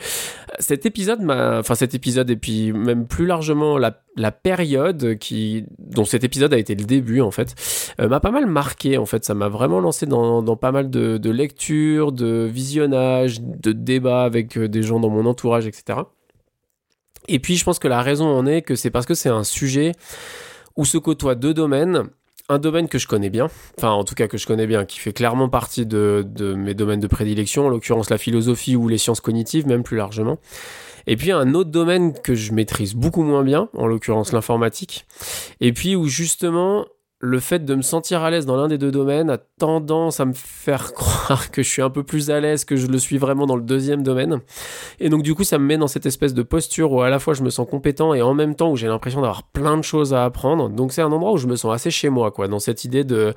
[0.58, 3.92] cet épisode enfin cet épisode et puis même plus largement la,
[4.32, 7.54] période qui, dont cet épisode a été le début en fait,
[8.00, 9.24] euh, m'a pas mal marqué en fait.
[9.24, 14.56] Ça m'a vraiment lancé dans, pas mal de, de lectures, de visionnages, de débats avec
[14.56, 16.00] euh, des gens dans mon entourage, etc.
[17.30, 19.44] Et puis je pense que la raison en est que c'est parce que c'est un
[19.44, 19.92] sujet
[20.76, 22.08] où se côtoient deux domaines.
[22.48, 24.98] Un domaine que je connais bien, enfin en tout cas que je connais bien, qui
[24.98, 29.20] fait clairement partie de, mes domaines de prédilection, en l'occurrence la philosophie ou les sciences
[29.20, 30.38] cognitives, même plus largement.
[31.06, 35.06] Et puis un autre domaine que je maîtrise beaucoup moins bien, en l'occurrence l'informatique.
[35.60, 36.86] Et puis où justement
[37.22, 40.24] le fait de me sentir à l'aise dans l'un des deux domaines a tendance à
[40.24, 43.18] me faire croire que je suis un peu plus à l'aise que je le suis
[43.18, 44.40] vraiment dans le deuxième domaine.
[45.00, 47.18] Et donc du coup ça me met dans cette espèce de posture où à la
[47.18, 49.82] fois je me sens compétent et en même temps où j'ai l'impression d'avoir plein de
[49.82, 50.70] choses à apprendre.
[50.70, 53.04] Donc c'est un endroit où je me sens assez chez moi, quoi, dans cette idée
[53.04, 53.34] de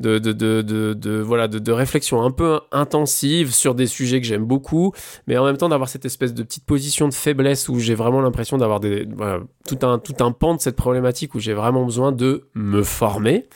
[0.00, 0.62] de, de, de,
[0.94, 4.92] de, voilà, de, réflexion un peu intensive sur des sujets que j'aime beaucoup,
[5.26, 8.20] mais en même temps d'avoir cette espèce de petite position de faiblesse où j'ai vraiment
[8.20, 11.84] l'impression d'avoir des, voilà, tout, un, tout un pan de cette problématique où j'ai vraiment
[11.84, 13.46] besoin de me former.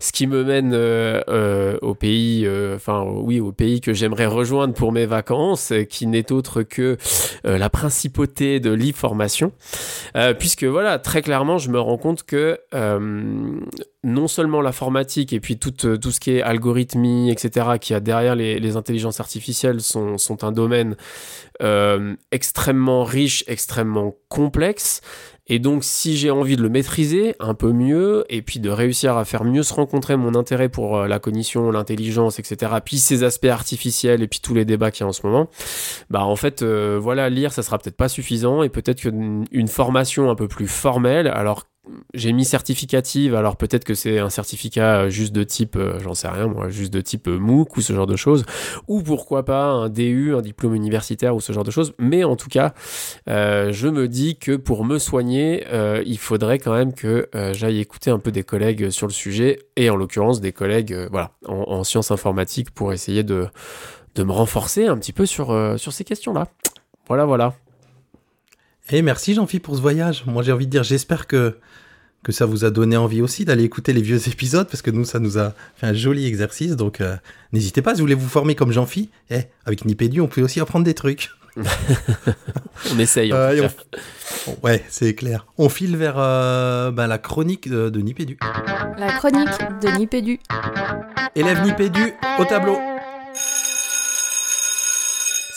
[0.00, 4.26] Ce qui me mène euh, euh, au pays, euh, enfin oui, au pays que j'aimerais
[4.26, 6.96] rejoindre pour mes vacances, qui n'est autre que
[7.44, 9.52] la principauté de l'e-formation.
[10.38, 12.58] Puisque voilà, très clairement, je me rends compte que
[14.04, 18.00] non seulement l'informatique et puis tout, euh, tout ce qui est algorithmie, etc., qui a
[18.00, 20.96] derrière les, intelligences artificielles sont, un domaine
[21.62, 25.00] euh, extrêmement riche, extrêmement complexe.
[25.50, 29.16] Et donc, si j'ai envie de le maîtriser un peu mieux, et puis de réussir
[29.16, 33.24] à faire mieux se rencontrer mon intérêt pour euh, la cognition, l'intelligence, etc., puis ces
[33.24, 35.48] aspects artificiels, et puis tous les débats qu'il y a en ce moment,
[36.10, 40.30] bah en fait, voilà, lire, ça sera peut-être pas suffisant, et peut-être qu'une une formation
[40.30, 41.64] un peu plus formelle, alors
[42.14, 46.14] j'ai mis certificative, alors peut-être que c'est un certificat euh, juste de type, euh, j'en
[46.14, 48.44] sais rien moi, juste de type euh, MOOC ou ce genre de choses,
[48.86, 52.36] ou pourquoi pas un DU, un diplôme universitaire ou ce genre de choses, mais en
[52.36, 52.74] tout cas,
[53.26, 55.64] je me dis que pour me soigner,
[56.04, 59.90] il faudrait quand même que j'aille écouter un peu des collègues sur le sujet, et
[59.90, 63.46] en l'occurrence des collègues voilà, en, en sciences informatiques pour essayer de
[64.14, 66.48] de me renforcer un petit peu sur, sur ces questions-là.
[67.06, 67.54] Voilà, voilà.
[68.90, 70.24] Et merci Jean-Philippe pour ce voyage.
[70.26, 71.58] Moi j'ai envie de dire, j'espère que,
[72.24, 75.04] que ça vous a donné envie aussi d'aller écouter les vieux épisodes, parce que nous,
[75.04, 76.76] ça nous a fait un joli exercice.
[76.76, 77.16] Donc euh,
[77.52, 80.60] n'hésitez pas, si vous voulez vous former comme Jean-Philippe, eh, avec Nipédu, on peut aussi
[80.60, 81.30] apprendre des trucs.
[82.94, 83.32] On essaye.
[83.32, 83.74] en Euh, tout et cas.
[84.46, 85.46] on- Ouais, c'est clair.
[85.58, 88.38] On file vers euh, ben, la chronique de, de Nipédu.
[88.96, 89.48] La chronique
[89.82, 90.38] de Nipédu.
[91.34, 92.78] Élève Nipédu au tableau.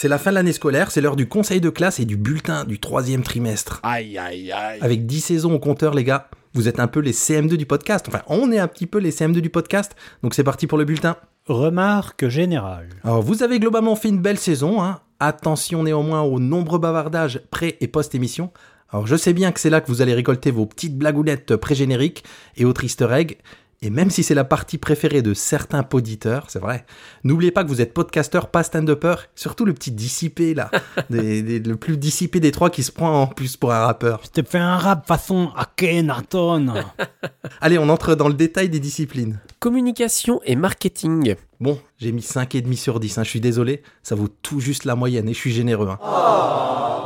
[0.02, 2.64] C'est la fin de l'année scolaire, c'est l'heure du conseil de classe et du bulletin
[2.66, 3.80] du troisième trimestre.
[3.84, 4.80] Aïe, aïe, aïe.
[4.82, 8.08] Avec 10 saisons au compteur, les gars, vous êtes un peu les CM2 du podcast.
[8.08, 9.96] Enfin, on est un petit peu les CM2 du podcast.
[10.24, 11.18] Donc c'est parti pour le bulletin.
[11.46, 12.90] Remarque générale.
[13.04, 14.82] Alors, vous avez globalement fait une belle saison.
[14.82, 15.02] Hein.
[15.20, 18.50] Attention néanmoins aux nombreux bavardages pré- et post-émission.
[18.90, 22.24] Alors, je sais bien que c'est là que vous allez récolter vos petites blagounettes pré-génériques
[22.58, 23.38] et autres easter eggs.
[23.84, 26.86] Et même si c'est la partie préférée de certains poditeurs, c'est vrai,
[27.24, 30.70] n'oubliez pas que vous êtes podcasteur, pas stand-upper, surtout le petit dissipé là,
[31.10, 34.22] des- des- le plus dissipé des trois qui se prend en plus pour un rappeur.
[34.24, 36.76] Je te fais un rap façon Akhenaton.
[37.62, 39.39] Allez, on entre dans le détail des disciplines.
[39.60, 41.34] Communication et marketing.
[41.60, 44.94] Bon, j'ai mis 5,5 sur 10, hein, je suis désolé, ça vaut tout juste la
[44.96, 45.89] moyenne et je suis généreux.
[45.89, 45.98] hein.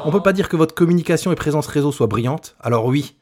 [0.07, 3.15] On peut pas dire que votre communication et présence réseau soient brillantes, alors oui,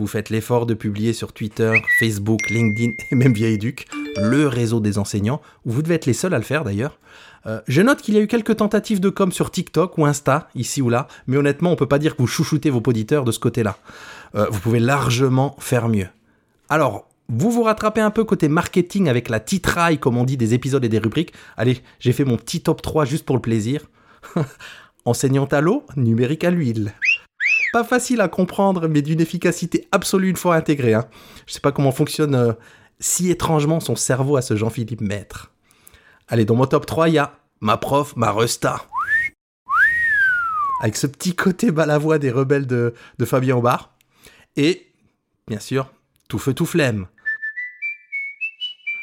[0.00, 3.86] vous faites l'effort de publier sur Twitter, Facebook, LinkedIn et même via Educ,
[4.16, 6.98] le réseau des enseignants, vous devez être les seuls à le faire d'ailleurs.
[7.46, 10.48] Euh, je note qu'il y a eu quelques tentatives de com sur TikTok ou Insta,
[10.54, 13.32] ici ou là, mais honnêtement, on peut pas dire que vous chouchoutez vos auditeurs de
[13.32, 13.76] ce côté-là.
[14.34, 16.08] Euh, vous pouvez largement faire mieux.
[16.70, 20.54] Alors, vous vous rattrapez un peu côté marketing avec la titraille, comme on dit, des
[20.54, 21.34] épisodes et des rubriques.
[21.58, 23.82] Allez, j'ai fait mon petit top 3 juste pour le plaisir.
[25.04, 26.92] Enseignant à l'eau, numérique à l'huile.
[27.72, 30.94] Pas facile à comprendre, mais d'une efficacité absolue une fois intégré.
[30.94, 31.06] Hein.
[31.46, 32.52] Je sais pas comment fonctionne euh,
[32.98, 35.52] si étrangement son cerveau à ce Jean-Philippe Maître.
[36.28, 38.86] Allez, dans mon top 3, il y a ma prof, ma resta.
[40.82, 43.92] Avec ce petit côté balavoie des rebelles de, Fabien Aubard.
[44.56, 44.92] Et,
[45.46, 45.92] bien sûr,
[46.28, 47.06] tout feu, tout flemme.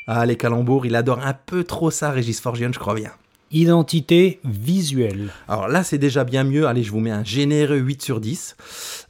[0.08, 3.12] Ah, les calembours, il adore un peu trop ça, Régis Forgione, je crois bien.
[3.52, 5.30] Identité visuelle.
[5.48, 6.68] Alors là, c'est déjà bien mieux.
[6.68, 8.58] Allez, je vous mets un généreux 8 sur 10.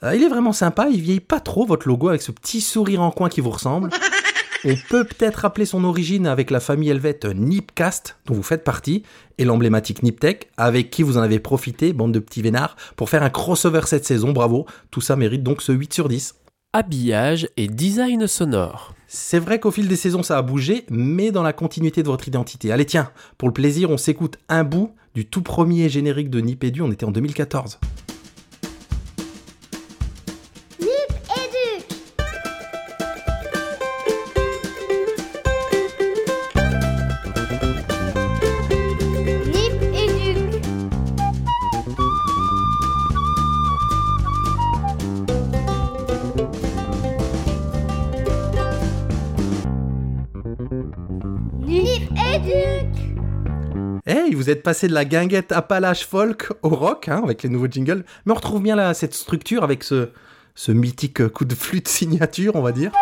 [0.04, 3.02] Euh, il est vraiment sympa, il vieillit pas trop, votre logo, avec ce petit sourire
[3.02, 3.90] en coin qui vous ressemble.
[4.66, 9.04] On peut peut-être rappeler son origine avec la famille helvète Nipcast, dont vous faites partie,
[9.38, 13.24] et l'emblématique Niptech, avec qui vous en avez profité, bande de petits vénards, pour faire
[13.24, 14.66] un crossover cette saison, bravo.
[14.92, 16.36] Tout ça mérite donc ce 8 sur 10.
[16.74, 18.97] Habillage et design sonore.
[19.10, 22.28] C'est vrai qu'au fil des saisons, ça a bougé, mais dans la continuité de votre
[22.28, 22.74] identité.
[22.74, 26.82] Allez, tiens, pour le plaisir, on s'écoute un bout du tout premier générique de Nipédu,
[26.82, 27.80] on était en 2014.
[54.48, 58.06] Vous êtes passé de la guinguette Appalache folk au rock, hein, avec les nouveaux jingles,
[58.26, 60.12] mais on retrouve bien là, cette structure avec ce,
[60.56, 62.94] ce mythique coup de flûte signature, on va dire.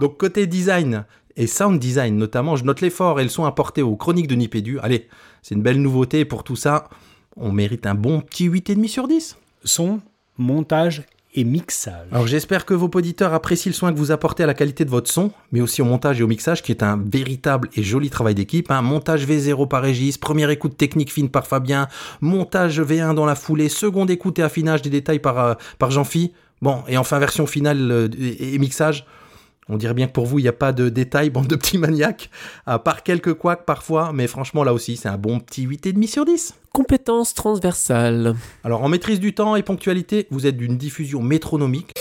[0.00, 1.04] Donc côté design
[1.36, 4.78] et sound design notamment, je note l'effort et le son apporté aux chroniques de Nipédu.
[4.80, 5.06] Allez,
[5.42, 6.88] c'est une belle nouveauté pour tout ça,
[7.36, 9.36] on mérite un bon petit 8,5 sur 10.
[9.62, 10.00] Son,
[10.38, 11.02] montage
[11.34, 12.06] et mixage.
[12.12, 14.90] Alors j'espère que vos auditeurs apprécient le soin que vous apportez à la qualité de
[14.90, 18.10] votre son, mais aussi au montage et au mixage, qui est un véritable et joli
[18.10, 18.70] travail d'équipe.
[18.70, 18.82] hein.
[18.82, 21.88] Montage V0 par Régis, première écoute technique fine par Fabien,
[22.20, 25.54] montage V1 dans la foulée, seconde écoute et affinage des détails par, euh,
[25.90, 26.32] Jean-Phi.
[26.62, 29.04] Bon, et enfin version finale euh, et mixage.
[29.68, 31.78] On dirait bien que pour vous, il n'y a pas de détails, bande de petits
[31.78, 32.30] maniaques,
[32.66, 36.24] à part quelques couacs parfois, mais franchement là aussi, c'est un bon petit 8,5 sur
[36.26, 36.54] 10.
[36.72, 38.34] Compétences transversales.
[38.62, 41.92] Alors en maîtrise du temps et ponctualité, vous êtes d'une diffusion métronomique.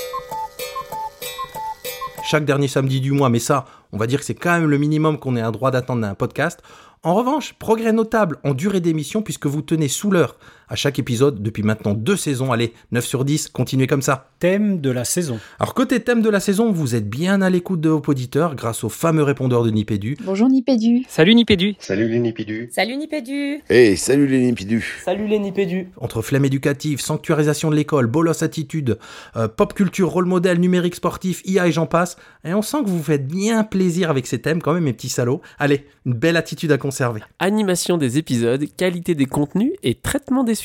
[2.25, 4.77] Chaque dernier samedi du mois, mais ça, on va dire que c'est quand même le
[4.77, 6.61] minimum qu'on ait un droit d'attendre d'un podcast.
[7.03, 10.37] En revanche, progrès notable en durée d'émission puisque vous tenez sous l'heure
[10.73, 12.51] à chaque épisode depuis maintenant deux saisons.
[12.51, 14.31] Allez, 9 sur 10, continuez comme ça.
[14.39, 15.39] Thème de la saison.
[15.59, 18.83] Alors côté thème de la saison, vous êtes bien à l'écoute de vos auditeurs grâce
[18.83, 20.17] au fameux répondeur de Nipédu.
[20.25, 21.05] Bonjour Nipédu.
[21.07, 21.75] Salut Nipédu.
[21.77, 22.69] Salut les Nipidus.
[22.71, 23.61] Salut Nipédu.
[23.69, 25.01] Hey, salut les Nipidus.
[25.05, 25.89] Salut les Nipédu.
[25.97, 28.97] Entre flemme éducative, sanctuarisation de l'école, bolos attitude,
[29.35, 32.17] euh, pop culture, rôle modèle, numérique sportif, IA et j'en passe.
[32.45, 34.93] Et on sent que vous vous faites bien plaisir avec ces thèmes quand même, mes
[34.93, 35.41] petits salauds.
[35.59, 37.21] Allez, une belle attitude à conserver.
[37.37, 40.62] Animation des épisodes, qualité des contenus et traitement des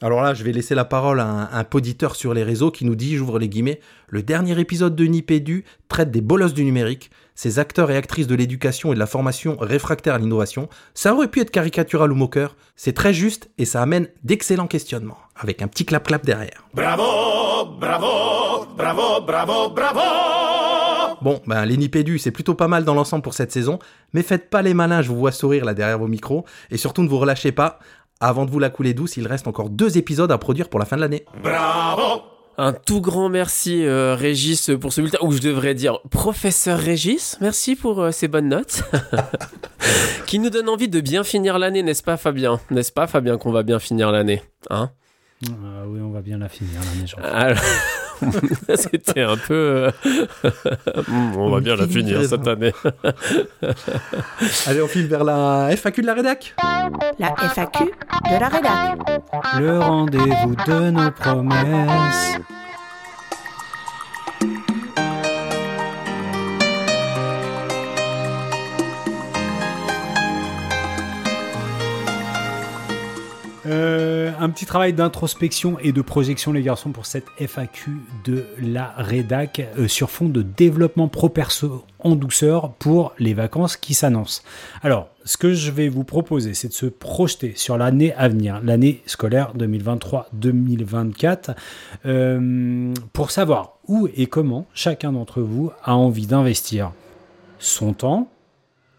[0.00, 2.84] Alors là, je vais laisser la parole à un, un poditeur sur les réseaux qui
[2.84, 7.10] nous dit, j'ouvre les guillemets, le dernier épisode de Nipédu traite des bolosses du numérique.
[7.34, 11.28] Ces acteurs et actrices de l'éducation et de la formation réfractaires à l'innovation, ça aurait
[11.28, 12.56] pu être caricatural ou moqueur.
[12.74, 15.18] C'est très juste et ça amène d'excellents questionnements.
[15.36, 16.64] Avec un petit clap-clap derrière.
[16.74, 20.00] Bravo, bravo, bravo, bravo, bravo
[21.20, 23.80] Bon, ben les Nipédus, c'est plutôt pas mal dans l'ensemble pour cette saison,
[24.12, 27.02] mais faites pas les malins, je vous vois sourire là derrière vos micros, et surtout
[27.02, 27.80] ne vous relâchez pas.
[28.20, 30.86] Avant de vous la couler douce, il reste encore deux épisodes à produire pour la
[30.86, 31.24] fin de l'année.
[31.42, 32.22] Bravo
[32.56, 37.36] Un tout grand merci euh, Régis pour ce bulletin, ou je devrais dire professeur Régis,
[37.40, 38.82] merci pour euh, ces bonnes notes,
[40.26, 42.58] qui nous donne envie de bien finir l'année, n'est-ce pas Fabien?
[42.70, 44.90] N'est-ce pas Fabien qu'on va bien finir l'année Hein?
[45.46, 47.32] Ah oui, on va bien la finir, l'année.
[47.32, 47.62] Alors,
[48.74, 49.90] C'était un peu...
[50.44, 50.50] euh,
[51.36, 52.72] on va bien la finir cette année.
[54.66, 56.54] Allez, on file vers la FAQ de la rédac.
[57.18, 58.98] La FAQ de la rédac.
[59.58, 62.38] Le rendez-vous de nos promesses.
[74.38, 77.92] Un petit travail d'introspection et de projection, les garçons, pour cette FAQ
[78.24, 83.94] de la rédac euh, sur fond de développement pro-perso en douceur pour les vacances qui
[83.94, 84.42] s'annoncent.
[84.82, 88.60] Alors, ce que je vais vous proposer, c'est de se projeter sur l'année à venir,
[88.62, 91.54] l'année scolaire 2023-2024,
[92.06, 96.92] euh, pour savoir où et comment chacun d'entre vous a envie d'investir
[97.58, 98.28] son temps,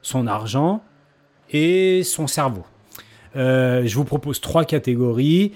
[0.02, 0.82] son argent
[1.52, 2.64] et son cerveau.
[3.36, 5.54] Euh, je vous propose trois catégories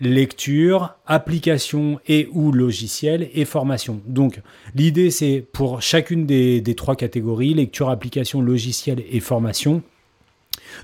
[0.00, 4.00] lecture, application et ou logiciel et formation.
[4.06, 4.40] Donc
[4.74, 9.82] l'idée c'est pour chacune des, des trois catégories, lecture, application, logiciel et formation,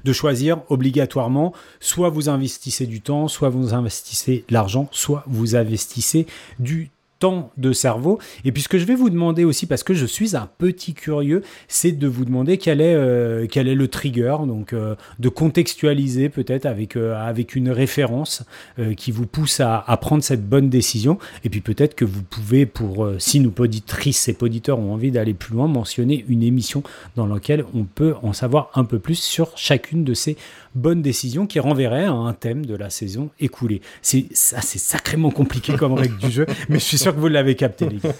[0.05, 5.57] de choisir obligatoirement soit vous investissez du temps, soit vous investissez de l'argent, soit vous
[5.57, 6.27] investissez
[6.59, 8.19] du temps de cerveau.
[8.45, 10.95] Et puis ce que je vais vous demander aussi, parce que je suis un petit
[10.95, 15.29] curieux, c'est de vous demander quel est, euh, quel est le trigger, donc euh, de
[15.29, 18.43] contextualiser peut-être avec, euh, avec une référence
[18.97, 21.19] qui vous pousse à, prendre cette bonne décision.
[21.45, 25.35] Et puis peut-être que vous pouvez, pour si nos poditrices et poditeurs ont envie d'aller
[25.35, 26.83] plus loin, mentionner une émission
[27.17, 30.37] dans laquelle on peut en savoir un peu plus sur chacune de ces
[30.75, 33.81] bonnes décisions qui renverrait à un thème de la saison écoulée.
[34.03, 37.29] C'est ça, c'est sacrément compliqué comme règle du jeu, mais je suis sûr que vous
[37.29, 38.13] l'avez capté, les gars.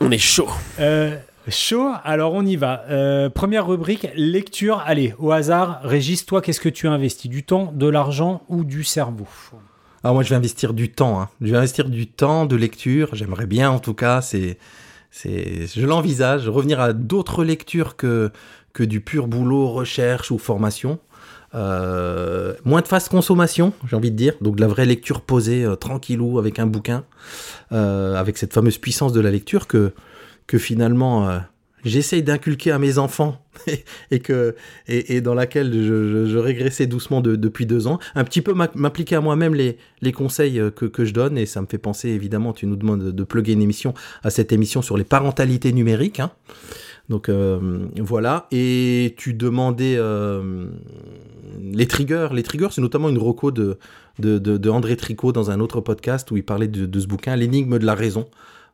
[0.00, 0.48] On est chaud.
[0.80, 1.16] Euh,
[1.48, 2.84] chaud, alors on y va.
[2.90, 4.82] Euh, première rubrique, lecture.
[4.84, 7.28] Allez, au hasard, Régis, toi, qu'est-ce que tu as investi?
[7.28, 9.28] Du temps, de l'argent ou du cerveau?
[10.02, 11.20] Alors moi, je vais investir du temps.
[11.20, 11.28] hein.
[11.40, 13.14] Je vais investir du temps de lecture.
[13.14, 14.58] J'aimerais bien, en tout cas, c'est,
[15.10, 18.30] c'est, je l'envisage, revenir à d'autres lectures que
[18.74, 20.98] que du pur boulot, recherche ou formation.
[21.54, 24.34] Euh, moins de fast consommation, j'ai envie de dire.
[24.40, 27.04] Donc de la vraie lecture posée, euh, tranquillou, avec un bouquin,
[27.72, 29.92] euh, avec cette fameuse puissance de la lecture que
[30.46, 31.40] que finalement
[31.86, 33.40] j'essaye d'inculquer à mes enfants
[34.10, 34.54] et que
[34.88, 37.98] et, dans laquelle je, régressais doucement de- depuis deux ans.
[38.14, 41.62] Un petit peu m'appliquer à moi-même les, les conseils que, que je donne et ça
[41.62, 44.82] me fait penser évidemment, tu nous demandes de, de plugger une émission à cette émission
[44.82, 46.20] sur les parentalités numériques.
[46.20, 46.30] hein.
[47.08, 50.66] Donc euh, voilà, et tu demandais euh,
[51.60, 52.28] les triggers.
[52.32, 53.78] Les triggers, c'est notamment une reco de,
[54.18, 57.36] de, de, André Tricot dans un autre podcast où il parlait de, de ce bouquin,
[57.36, 58.26] L'énigme de la raison.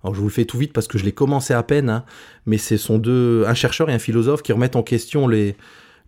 [0.05, 2.05] Alors je vous le fais tout vite parce que je l'ai commencé à peine, hein,
[2.47, 5.57] mais ce sont deux, un chercheur et un philosophe qui remettent en question les,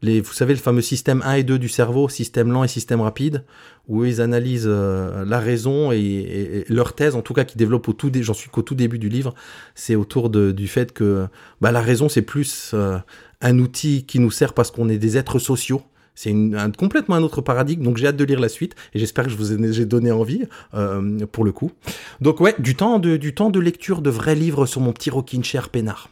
[0.02, 3.00] les, vous savez, le fameux système 1 et 2 du cerveau, système lent et système
[3.00, 3.44] rapide,
[3.88, 7.88] où ils analysent euh, la raison et, et- leur thèse, en tout cas qui développe
[7.88, 9.34] au tout, j'en suis qu'au tout début du livre,
[9.74, 11.26] c'est autour de, du fait que
[11.60, 12.98] bah, la raison c'est plus euh,
[13.40, 15.82] un outil qui nous sert parce qu'on est des êtres sociaux.
[16.14, 19.24] C'est un, complètement un autre paradigme, donc j'ai hâte de lire la suite et j'espère
[19.24, 20.42] que je vous ai j'ai donné envie
[20.74, 21.72] euh, pour le coup.
[22.20, 25.08] Donc ouais, du temps de, du temps de lecture de vrais livres sur mon petit
[25.10, 26.10] rocking chair peinard.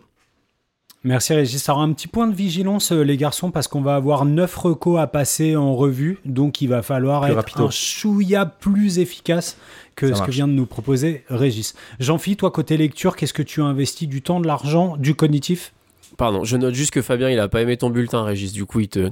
[1.03, 1.67] Merci Régis.
[1.69, 5.01] Alors un petit point de vigilance euh, les garçons parce qu'on va avoir neuf recos
[5.01, 7.67] à passer en revue, donc il va falloir Plus être rapido.
[7.67, 9.57] un chouïa plus efficace
[9.97, 11.75] que Ça ce que vient de nous proposer Régis.
[12.01, 15.73] Jean-Philippe, toi côté lecture, qu'est-ce que tu as investi Du temps, de l'argent, du cognitif?
[16.17, 18.53] Pardon, je note juste que Fabien, il a pas aimé ton bulletin, Régis.
[18.53, 19.09] Du coup, il te.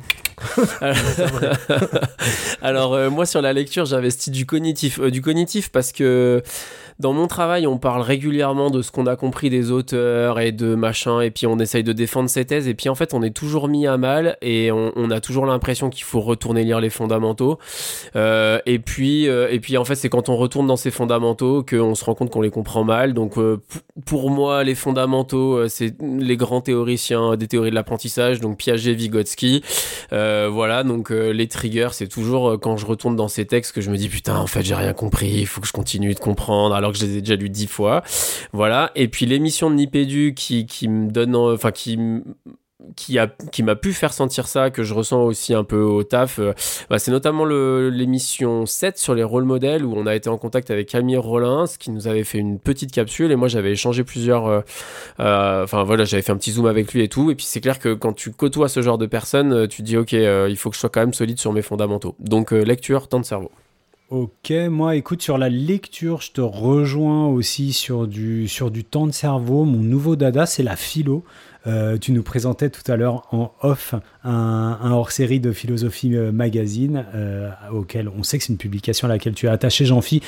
[2.63, 4.99] Alors, euh, moi, sur la lecture, j'investis du cognitif.
[4.99, 6.43] Euh, du cognitif parce que
[6.99, 10.75] dans mon travail, on parle régulièrement de ce qu'on a compris des auteurs et de
[10.75, 13.35] machin, et puis on essaye de défendre ses thèses, et puis en fait, on est
[13.35, 17.59] toujours mis à mal, et on, a toujours l'impression qu'il faut retourner lire les fondamentaux.
[18.17, 21.63] Euh, et puis, euh, et puis en fait, c'est quand on retourne dans ces fondamentaux
[21.63, 23.15] qu'on se rend compte qu'on les comprend mal.
[23.15, 23.59] Donc, euh,
[24.05, 28.57] pour moi, les fondamentaux, euh, c'est les grands théoriciens théoricien des théories de l'apprentissage, donc
[28.57, 29.63] Piaget, Vygotsky.
[30.13, 33.73] Euh, voilà, donc euh, les triggers, c'est toujours euh, quand je retourne dans ces textes
[33.73, 36.15] que je me dis putain, en fait, j'ai rien compris, il faut que je continue
[36.15, 38.03] de comprendre alors que je les ai déjà lus dix fois.
[38.53, 41.99] Voilà, et puis l'émission de Nipédu qui, me donne, en- enfin, qui
[42.95, 46.05] qui a qui m'a pu faire sentir ça que je ressens aussi un peu au
[46.05, 46.53] taf euh,
[46.89, 50.71] bah, c'est notamment l'émission 7 sur les rôles modèles où on a été en contact
[50.71, 53.33] avec Camille Rollins qui nous avait fait une petite capsule.
[53.33, 54.61] Et moi j'avais échangé plusieurs euh,
[55.21, 57.31] euh, enfin voilà j'avais fait un petit zoom avec lui et tout.
[57.31, 59.97] Et puis c'est clair que quand tu côtoies ce genre de personnes tu te dis
[59.97, 62.15] ok il faut que je sois quand même solide sur mes fondamentaux.
[62.21, 63.51] Donc lecture temps de cerveau
[64.11, 69.07] Ok, moi écoute, sur la lecture, je te rejoins aussi sur du, sur du temps
[69.07, 69.65] de cerveau.
[69.65, 71.25] Mon nouveau dada, c'est la philo.
[71.67, 73.95] Euh, tu nous présentais tout à l'heure en off
[74.25, 79.09] un, hors-série de Philosophie euh, Magazine, euh, auquel on sait que c'est une publication à
[79.09, 80.23] laquelle tu es attaché, Jean-Phi.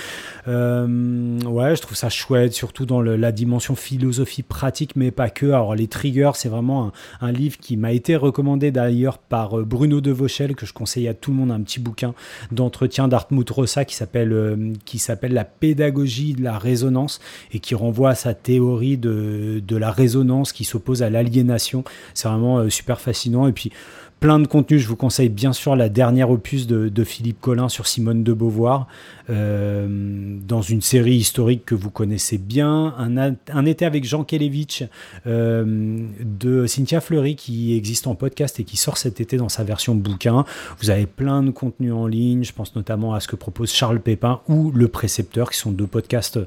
[0.47, 5.47] Ouais, je trouve ça chouette, surtout dans la dimension philosophie pratique, mais pas que.
[5.47, 10.11] Alors, les triggers, c'est vraiment un, livre qui m'a été recommandé d'ailleurs par Bruno de
[10.11, 12.15] Vauchel, que je conseille à tout le monde, un petit bouquin
[12.51, 17.21] d'entretien d'Artmut Rossa qui s'appelle qui s'appelle La pédagogie de la résonance
[17.53, 21.85] et qui renvoie à sa théorie de, de la résonance qui s'oppose à l'aliénation.
[22.15, 23.47] C'est vraiment euh, super fascinant.
[23.47, 23.73] Et puis
[24.21, 24.79] plein de contenu.
[24.79, 28.87] Je vous conseille bien sûr la dernière opus de, Philippe Collin sur Simone de Beauvoir,
[29.31, 32.95] dans une série historique que vous connaissez bien.
[32.99, 34.85] Un, été avec Jean Kelevitch
[35.27, 39.65] euh, de Cynthia Fleury qui existe en podcast et qui sort cet été dans sa
[39.65, 40.45] version bouquin.
[40.81, 42.45] Vous avez plein de contenus en ligne.
[42.45, 45.87] Je pense notamment à ce que propose Charles Pépin ou Le Précepteur, qui sont deux
[45.87, 46.39] podcasts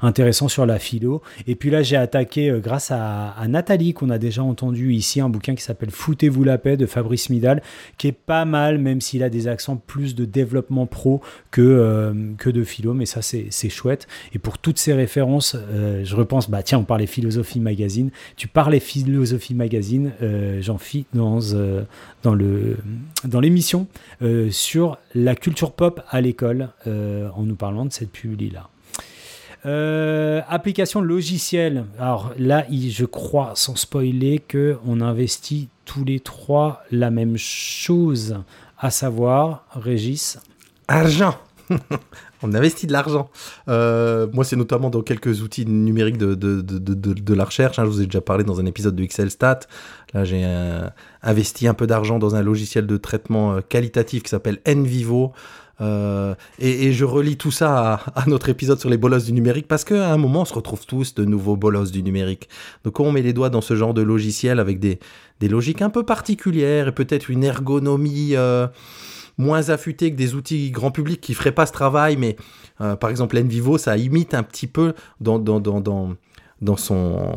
[0.00, 1.22] intéressants sur la philo.
[1.46, 5.28] Et puis là, j'ai attaqué, euh, grâce à, Nathalie, qu'on a déjà entendu ici, un
[5.28, 7.62] bouquin qui s'appelle Foutez-vous la paix de Fabrice Midal,
[7.98, 11.20] qui est pas mal, même s'il a des accents plus de développement pro
[11.50, 14.06] que, euh, que de philo, mais ça, c'est chouette.
[14.34, 18.10] Et pour toutes ces références, euh, je repense, bah tiens, on parlait Philosophie Magazine.
[18.36, 21.82] Tu parlais Philosophie Magazine, euh, j'en fis dans, euh,
[22.22, 22.76] dans le
[23.24, 23.86] dans l'émission
[24.22, 28.68] euh, sur la culture pop à l'école, en nous parlant de cette publi-là.
[29.64, 31.84] Euh, application logicielle.
[31.98, 38.38] Alors là, je crois, sans spoiler, que on investit tous les trois la même chose,
[38.78, 40.40] à savoir, Régis.
[40.88, 41.36] Argent
[42.42, 43.30] On investit de l'argent.
[43.68, 47.78] Euh, moi, c'est notamment dans quelques outils numériques de, de, de, de, la recherche.
[47.78, 47.84] hein.
[47.84, 49.60] Je vous ai déjà parlé dans un épisode de Excel Stat.
[50.12, 50.88] Là, j'ai euh,
[51.22, 55.32] investi un peu d'argent dans un logiciel de traitement euh, qualitatif qui s'appelle NVivo.
[55.80, 59.84] Euh, et, je relis tout ça à, notre épisode sur les bolosses du numérique parce
[59.84, 62.48] qu'à un moment, on se retrouve tous de nouveaux bolosses du numérique.
[62.84, 64.98] Donc, on met les doigts dans ce genre de logiciel avec des,
[65.40, 68.34] des logiques un peu particulières et peut-être une ergonomie
[69.38, 72.36] moins affûtée que des outils grand public qui feraient pas ce travail, mais
[72.80, 76.14] euh, par exemple, NVivo, ça imite un petit peu dans, dans, dans, dans,
[76.62, 77.32] dans son,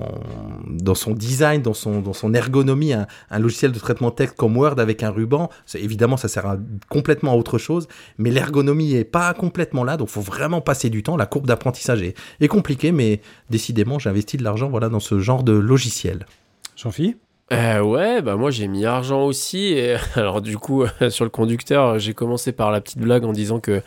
[0.67, 4.79] dans son design, dans son, dans son ergonomie, un, logiciel de traitement texte comme Word
[4.79, 5.49] avec un ruban.
[5.73, 6.57] Évidemment, ça sert
[6.89, 7.87] complètement à autre chose,
[8.17, 11.17] mais l'ergonomie est pas complètement là, donc faut vraiment passer du temps.
[11.17, 15.53] La courbe d'apprentissage est, compliquée, mais décidément, j'investis de l'argent voilà, dans ce genre de
[15.53, 16.27] logiciel.
[16.75, 17.15] Jean-Phi?
[17.53, 19.73] Euh, ouais, bah moi j'ai mis argent aussi.
[19.73, 23.59] Et alors du coup, sur le conducteur, j'ai commencé par la petite blague en disant
[23.59, 23.81] que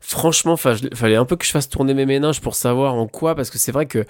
[0.00, 3.50] franchement, fallait un peu que je fasse tourner mes méninges pour savoir en quoi, parce
[3.50, 4.04] que c'est vrai que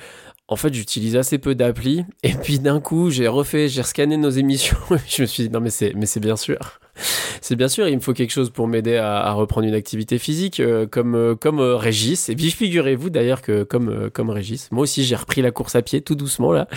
[0.49, 2.05] en fait j'utilise assez peu d'applis.
[2.22, 4.76] Et puis d'un coup, j'ai refait, j'ai scanné nos émissions.
[4.91, 6.80] Et je me suis dit non mais c'est bien sûr.
[7.40, 10.61] C'est bien sûr, il me faut quelque chose pour m'aider à, reprendre une activité physique
[10.61, 12.28] euh, comme, euh, comme euh, Régis.
[12.28, 15.82] Et puis figurez-vous d'ailleurs que comme, comme Régis, moi aussi j'ai repris la course à
[15.82, 16.68] pied tout doucement là.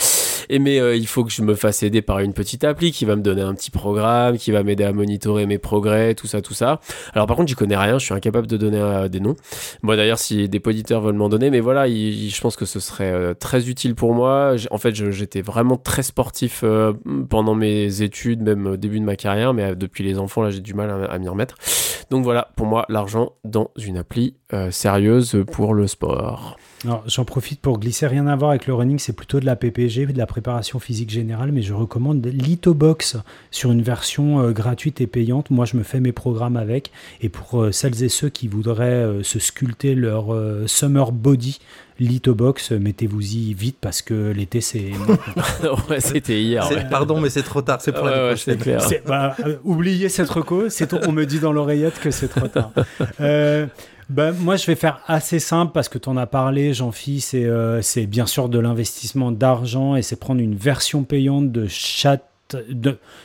[0.49, 3.15] Et mais il faut que je me fasse aider par une petite appli qui va
[3.18, 6.53] me donner un petit programme, qui va m'aider à monitorer mes progrès, tout ça, tout
[6.53, 6.80] ça.
[7.13, 9.36] Alors par contre, j'y connais rien, je suis incapable de donner des noms.
[9.84, 12.65] Moi d'ailleurs, si des auditeurs veulent m'en donner, mais voilà, il- il- je pense que
[12.65, 14.55] ce serait très utile pour moi.
[14.72, 16.63] En fait, j'étais vraiment très sportif
[17.30, 20.62] pendant mes études, même au début de ma carrière, mais depuis les enfants, là, j'ai
[20.62, 21.55] du mal à, à m'y remettre.
[22.10, 26.58] Donc voilà, pour moi, l'argent dans une appli euh, sérieuse pour le sport.
[26.86, 29.55] Alors, j'en profite pour glisser rien à voir avec le running, c'est plutôt de la
[29.55, 33.17] PPG, de la préparation physique générale, mais je recommande Lithobox
[33.49, 35.49] sur une version euh, gratuite et payante.
[35.49, 36.91] Moi, je me fais mes programmes avec.
[37.21, 41.59] Et pour euh, celles et ceux qui voudraient euh, se sculpter leur euh, summer body,
[41.99, 44.91] Lithobox, euh, mettez-vous-y vite parce que l'été, c'est.
[45.89, 46.69] ouais, c'était hier.
[46.69, 46.86] Ouais.
[46.91, 48.82] Pardon, mais c'est trop tard, c'est pour Ouais, l'année ouais, clair.
[48.82, 52.47] C'est- bah, euh, oubliez cette reco, c'est on me dit dans l'oreillette que c'est trop
[52.47, 52.71] tard.
[54.10, 57.22] Euh, bah, moi, je vais faire assez simple parce que tu en as parlé, Jean-Phi,
[57.22, 61.68] c'est euh, c'est bien sûr de l'investissement d'argent et c'est prendre une version payante de
[61.68, 62.22] Chat de-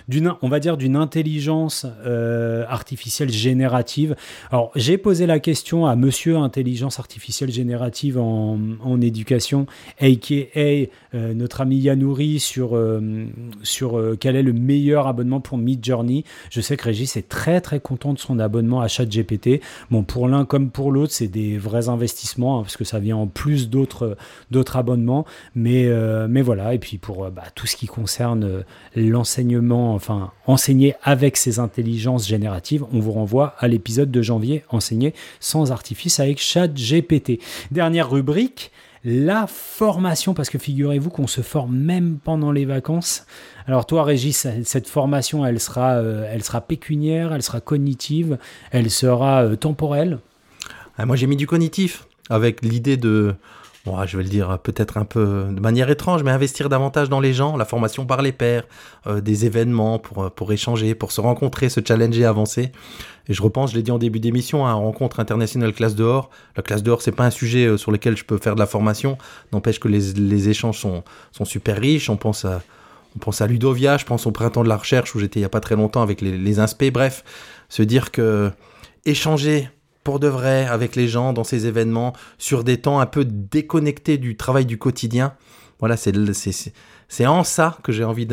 [0.09, 4.17] d'une, on va dire d'une intelligence euh, artificielle générative.
[4.51, 9.67] Alors, j'ai posé la question à Monsieur Intelligence artificielle générative en, en éducation,
[10.01, 13.27] aka euh, notre ami Yanouri, sur euh,
[13.63, 16.25] sur quel est le meilleur abonnement pour Midjourney.
[16.51, 19.61] Je sais que Régis est très très content de son abonnement à ChatGPT.
[19.91, 23.17] Bon, pour l'un comme pour l'autre, c'est des vrais investissements hein, parce que ça vient
[23.17, 24.17] en plus d'autres
[24.51, 25.25] d'autres abonnements.
[25.55, 25.89] Mais
[26.29, 26.75] mais voilà.
[26.75, 28.65] Et puis pour bah, tout ce qui concerne
[29.13, 35.15] l'enseignement, enfin enseigner avec ces intelligences génératives, on vous renvoie à l'épisode de janvier enseigner
[35.39, 37.41] sans artifice avec ChatGPT.
[37.71, 38.73] Dernière rubrique.
[39.05, 43.27] La formation, parce que figurez-vous qu'on se forme même pendant les vacances.
[43.67, 48.39] Alors toi, Régis, cette formation, elle sera, euh, elle sera pécuniaire, elle sera cognitive,
[48.71, 50.21] elle sera euh, temporelle?
[50.99, 53.35] Ah, moi, j'ai mis du cognitif avec l'idée de,
[53.85, 57.21] bon, je vais le dire peut-être un peu de manière étrange, mais investir davantage dans
[57.21, 58.65] les gens, la formation par les pairs,
[59.07, 62.73] euh, des événements pour, euh, pour échanger, pour se rencontrer, se challenger, avancer.
[63.29, 66.31] Et je repense, je l'ai dit en début d'émission, à une rencontre internationale classe dehors.
[66.57, 68.67] La classe dehors, c'est pas un sujet euh, sur lequel je peux faire de la
[68.67, 69.19] formation.
[69.53, 72.11] N'empêche que les, les échanges sont, sont super riches.
[72.11, 72.63] On pense à,
[73.17, 75.47] on pense à Ludovia, je pense au printemps de la recherche où j'étais il y
[75.47, 76.91] a pas très longtemps avec les, les inspects.
[76.93, 77.25] Bref,
[77.69, 78.51] se dire que
[79.05, 79.69] échanger
[80.05, 84.19] pour de vrai avec les gens dans ces événements sur des temps un peu déconnectés
[84.19, 85.35] du travail du quotidien.
[85.79, 88.27] Voilà, c'est en ça que j'ai envie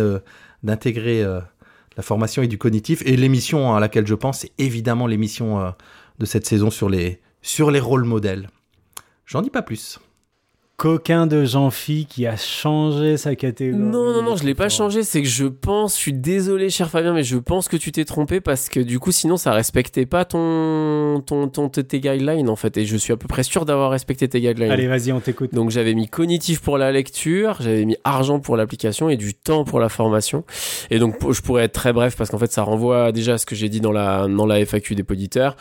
[0.63, 1.39] d'intégrer euh,
[1.97, 3.01] la formation et du cognitif.
[3.05, 5.71] Et l'émission à laquelle je pense, c'est évidemment l'émission euh,
[6.19, 8.49] de cette saison sur les, sur les rôles modèles.
[9.25, 9.99] J'en dis pas plus.
[10.79, 13.77] Coquin de Jean-Phi qui a changé sa catégorie.
[13.83, 15.03] Non, non, non, je l'ai pas changé.
[15.03, 18.05] C'est que je pense, je suis désolé, cher Fabien, mais je pense que tu t'es
[18.05, 22.55] trompé parce que du coup, sinon, ça respectait pas ton, ton, ton, tes guidelines en
[22.55, 22.77] fait.
[22.77, 24.71] Et je suis à peu près sûr d'avoir respecté tes guidelines.
[24.71, 25.53] Allez, vas-y, on t'écoute.
[25.53, 29.65] Donc j'avais mis cognitif pour la lecture, j'avais mis argent pour l'application et du temps
[29.65, 30.45] pour la formation.
[30.91, 33.45] Et donc je pourrais être très bref parce qu'en fait ça renvoie déjà à ce
[33.45, 35.57] que j'ai dit dans la, dans la FAQ des poditeurs.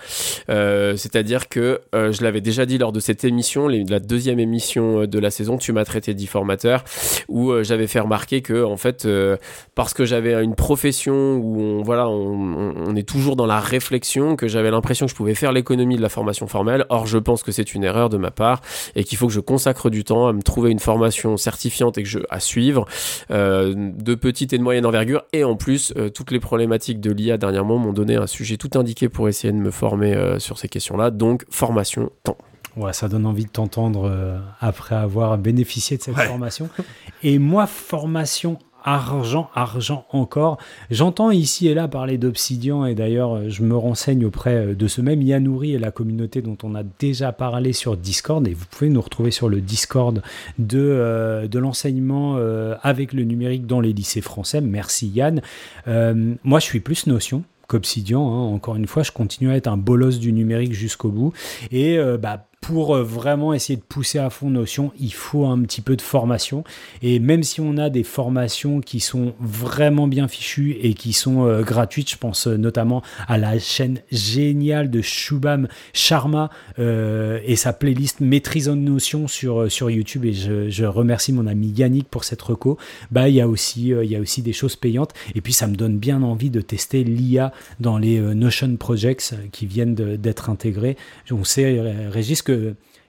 [0.48, 4.38] Euh, C'est-à-dire que euh, je l'avais déjà dit lors de cette émission, les- la deuxième
[4.38, 6.84] émission euh, de la saison, tu m'as traité de formateur,
[7.28, 9.36] où euh, j'avais fait remarquer que en fait euh,
[9.74, 14.48] parce que j'avais une profession où on, voilà, on, est toujours dans la réflexion, que
[14.48, 16.84] j'avais l'impression que je pouvais faire l'économie de la formation formelle.
[16.88, 18.61] Or je pense que c'est une erreur de ma part
[18.96, 22.02] et qu'il faut que je consacre du temps à me trouver une formation certifiante et
[22.02, 22.86] que je à suivre
[23.30, 25.22] euh, de petite et de moyenne envergure.
[25.32, 29.09] Et en plus toutes les problématiques de l'IA dernièrement m'ont donné un sujet tout indiqué
[29.09, 31.11] pour essayer de me former sur ces questions-là.
[31.11, 32.38] Donc formation temps
[32.79, 36.26] Ouais, ça donne envie de t'entendre euh, après avoir bénéficié de cette Ouais.
[36.26, 36.68] formation.
[37.22, 40.57] Et moi, formation argent, argent encore.
[40.91, 44.87] J'entends ici et là parler d'Obsidian et d'ailleurs, euh, je me renseigne auprès euh, de
[44.87, 48.47] ce même Yanouri et la communauté dont on a déjà parlé sur Discord.
[48.47, 50.22] Et vous pouvez nous retrouver sur le Discord
[50.59, 54.61] de, euh, de l'enseignement euh, avec le numérique dans les lycées français.
[54.61, 55.43] Merci Yann.
[55.89, 58.22] Euh, moi, je suis plus Notion qu'Obsidian.
[58.26, 58.55] hein.
[58.55, 61.33] Encore une fois, je continue à être un bolos du numérique jusqu'au bout.
[61.72, 65.58] Et euh, bah, pour euh, vraiment essayer de pousser à fond Notion, il faut un
[65.62, 66.64] petit peu de formation.
[67.00, 71.46] Et même si on a des formations qui sont vraiment bien fichues et qui sont
[71.46, 77.72] euh, gratuites, je pense euh, notamment à la chaîne géniale de Shubham Sharma et sa
[77.72, 80.26] playlist Maîtrisant Notion sur, sur YouTube.
[80.26, 82.76] Et je, je remercie mon ami Yannick pour cette reco.
[83.10, 85.14] Bah, il y a aussi, il y a aussi des choses payantes.
[85.34, 89.66] Et puis, ça me donne bien envie de tester l'IA dans les Notion Projects qui
[89.66, 90.96] viennent d'être intégrés.
[91.30, 92.57] On sait, Régis, que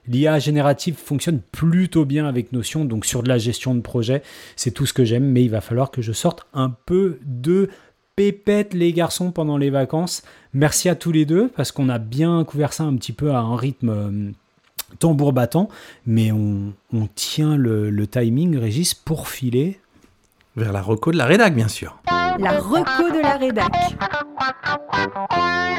[0.06, 4.22] l'IA générative fonctionne plutôt bien avec Notion, donc sur de la gestion de projet,
[4.56, 7.68] c'est tout ce que j'aime, mais il va falloir que je sorte un peu de
[8.16, 10.22] pépette les garçons pendant les vacances.
[10.52, 13.38] Merci à tous les deux, parce qu'on a bien couvert ça un petit peu à
[13.38, 14.30] un rythme euh,
[14.98, 15.68] tambour battant,
[16.06, 19.80] mais on, on tient le, le timing, Régis, pour filer.
[20.56, 22.02] Vers la reco de la rédac, bien sûr.
[22.38, 23.70] La reco de la rédac.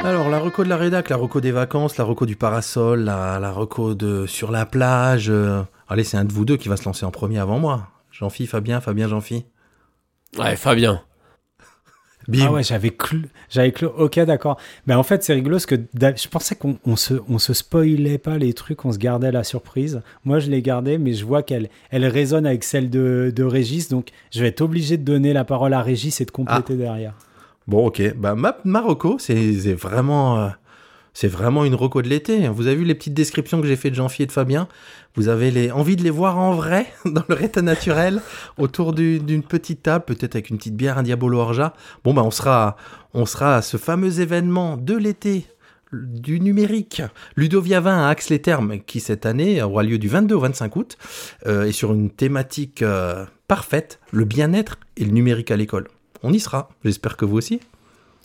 [0.04, 3.38] Alors, la reco de la rédac, la reco des vacances, la reco du parasol, la,
[3.38, 5.30] la reco de sur la plage.
[5.30, 7.88] euh, Allez, c'est un de vous deux qui va se lancer en premier avant moi.
[8.10, 9.44] Jean-Phi, Fabien, Fabien, Jean-Phi.
[10.38, 11.02] ouais Fabien
[12.28, 12.44] Bim.
[12.46, 13.86] Ah ouais, j'avais cru, j'avais cru.
[13.86, 14.56] Ok, d'accord.
[14.86, 18.18] Mais en fait, c'est rigolo parce que je pensais qu'on on se, on se spoilait
[18.18, 20.02] pas les trucs, on se gardait la surprise.
[20.24, 23.88] Moi, je l'ai gardée, mais je vois qu'elle, elle résonne avec celle de, de Régis,
[23.88, 27.14] donc je vais être obligé de donner la parole à Régis et de compléter derrière.
[27.66, 28.14] Bon, ok.
[28.16, 28.34] Bah,
[29.18, 30.48] c'est vraiment, euh,
[31.24, 32.48] vraiment une reco de l'été.
[32.48, 34.68] Vous avez vu les petites descriptions que j'ai fait de Jean-Phi et de Fabien?
[35.14, 38.20] Vous avez les, envie de les voir en vrai, dans leur état naturel,
[38.58, 41.74] autour du- d'une petite table, peut-être avec une petite bière, un Diabolo Orja.
[42.04, 42.76] Bon, bah, on sera,
[43.14, 45.46] on sera à ce fameux événement de l'été
[45.92, 47.02] du numérique.
[47.36, 50.96] Ludovia 20 à Axe-les-Thermes, qui cette année aura lieu du 22 au 25 août,
[51.46, 55.88] euh, et sur une thématique euh, parfaite, le bien-être et le numérique à l'école.
[56.22, 56.68] On y sera.
[56.84, 57.60] J'espère que vous aussi.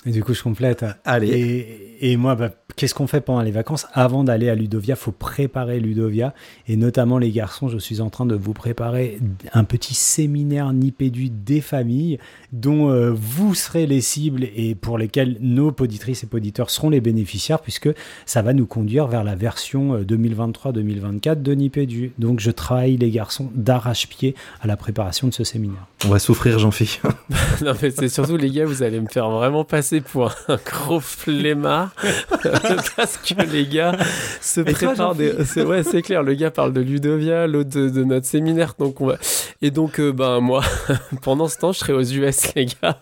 [0.05, 0.85] Et du coup, je complète.
[1.03, 1.27] Allez.
[1.29, 5.11] Et, et moi, bah, qu'est-ce qu'on fait pendant les vacances Avant d'aller à Ludovia, faut
[5.11, 6.33] préparer Ludovia.
[6.67, 9.19] Et notamment, les garçons, je suis en train de vous préparer
[9.53, 12.19] un petit séminaire Nipédu des familles
[12.53, 17.01] dont euh, vous serez les cibles et pour lesquels nos poditrices et poditeurs seront les
[17.01, 17.89] bénéficiaires puisque
[18.25, 22.11] ça va nous conduire vers la version euh, 2023-2024 de Nipédu.
[22.19, 25.87] Donc, je travaille les garçons d'arrache-pied à la préparation de ce séminaire.
[26.05, 26.87] On va souffrir, j'en fais.
[27.65, 30.99] non, mais c'est surtout, les gars, vous allez me faire vraiment passer pour un gros
[30.99, 31.89] flemmard.
[32.95, 33.97] parce que les gars
[34.41, 35.33] se préparent des.
[35.45, 38.73] C'est, ouais, c'est clair, le gars parle de Ludovia, l'autre de, de notre séminaire.
[38.77, 39.17] Donc on va...
[39.61, 40.61] Et donc, euh, ben, moi,
[41.23, 42.99] pendant ce temps, je serai aux US, les gars.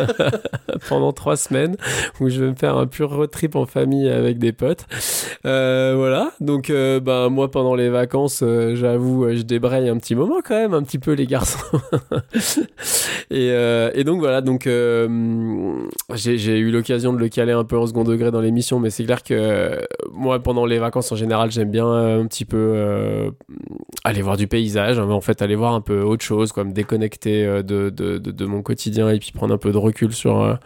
[0.88, 1.76] pendant trois semaines,
[2.20, 4.86] où je vais me faire un pur road trip en famille avec des potes.
[5.44, 6.32] Euh, voilà.
[6.40, 8.42] Donc, euh, ben, moi, pendant les vacances,
[8.74, 11.58] j'avoue, je débraye un petit moment quand même, un petit peu, les garçons.
[13.30, 13.48] et,
[13.94, 14.40] et donc, voilà.
[14.40, 18.90] Donc, j'ai eu l'occasion de le caler un peu en second degré dans l'émission, mais
[18.92, 22.56] c'est clair que moi, pendant les vacances en général, j'aime bien euh, un petit peu
[22.76, 23.30] euh,
[24.04, 26.72] aller voir du paysage, hein, en fait, aller voir un peu autre chose, quoi, me
[26.72, 30.12] déconnecter euh, de, de, de, de mon quotidien et puis prendre un peu de recul
[30.12, 30.58] sur,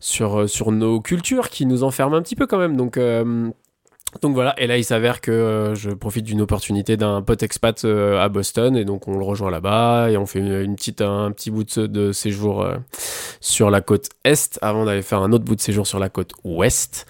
[0.00, 2.76] sur, sur nos cultures qui nous enferment un petit peu quand même.
[2.76, 2.98] Donc,
[4.20, 7.84] donc voilà, et là il s'avère que euh, je profite d'une opportunité d'un pote expat
[7.84, 11.30] euh, à Boston et donc on le rejoint là-bas et on fait une, petite, un
[11.32, 12.76] petit bout de, séjour euh,
[13.40, 16.32] sur la côte est avant d'aller faire un autre bout de séjour sur la côte
[16.44, 17.06] ouest.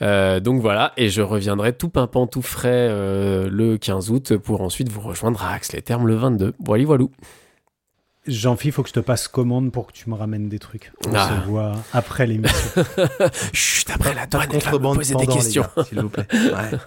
[0.00, 5.02] Donc voilà, et je reviendrai tout pimpant, tout frais le 15 août pour ensuite vous
[5.02, 6.54] rejoindre à Axe les Thermes le 22.
[6.58, 7.04] Voilà, voilà.
[8.26, 10.92] Jean-Philippe, il faut que je te passe commande pour que tu me ramènes des trucs.
[11.06, 11.28] On Ah.
[11.42, 12.84] se voit après l'émission.
[13.52, 15.64] Chut, après la me contrebande poser des pendant, questions.
[15.76, 16.26] gars, s'il vous plaît.
[16.32, 16.78] Ouais.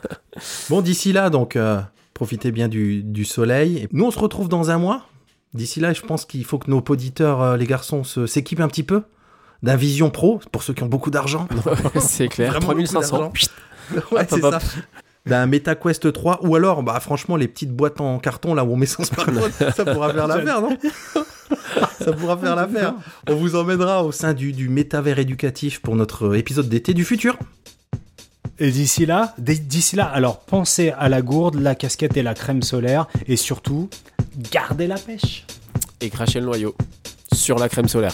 [0.69, 1.81] Bon, d'ici là, donc, euh,
[2.13, 3.77] profitez bien du, du soleil.
[3.79, 5.07] Et nous, on se retrouve dans un mois.
[5.55, 8.67] D'ici là, je pense qu'il faut que nos auditeurs, euh, les garçons, se- s'équipent un
[8.67, 9.03] petit peu
[9.63, 11.47] d'un Vision Pro, pour ceux qui ont beaucoup d'argent.
[11.99, 13.17] C'est clair, Vraiment beaucoup 3500.
[13.17, 13.31] d'argent.
[13.33, 13.49] Chut.
[14.11, 14.59] ouais, c'est ça.
[15.25, 18.75] D'un MetaQuest 3, ou alors, bah, franchement, les petites boîtes en carton, là où on
[18.75, 20.77] met son smartphone, ça pourra faire l'affaire, non
[21.99, 22.95] Ça pourra faire l'affaire.
[23.29, 27.37] On vous emmènera au sein du, du métavers éducatif pour notre épisode d'été du futur.
[28.59, 32.61] Et d'ici là, d'ici là, alors pensez à la gourde, la casquette et la crème
[32.61, 33.89] solaire, et surtout,
[34.51, 35.45] gardez la pêche.
[36.01, 36.75] Et cracher le noyau
[37.33, 38.13] sur la crème solaire.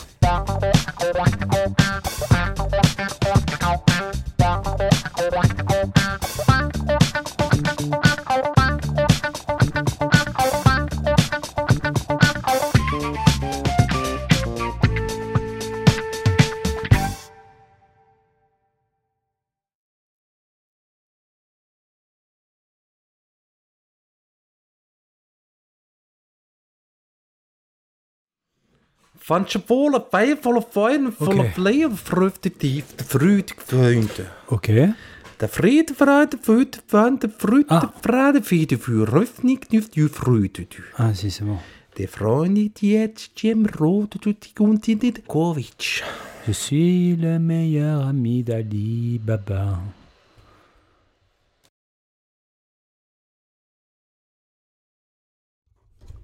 [29.30, 31.52] Fandst du voller Feier, voller Feuer und voller okay.
[31.54, 34.26] Fleier, Freude tief, der Freude Freunde.
[34.48, 34.94] Okay.
[35.40, 37.94] Der Friede, Freude, Freude, Freunde, Freude, ah.
[38.02, 40.66] Freude, Friede, für Hoffnung, nicht die Freude.
[40.98, 41.60] Ah, sie ist bon.
[41.96, 46.02] Die Freunde, die jetzt im Rot und die Guntin, die Kovic.
[46.48, 49.80] Je suis le meilleur ami d'Ali Baba.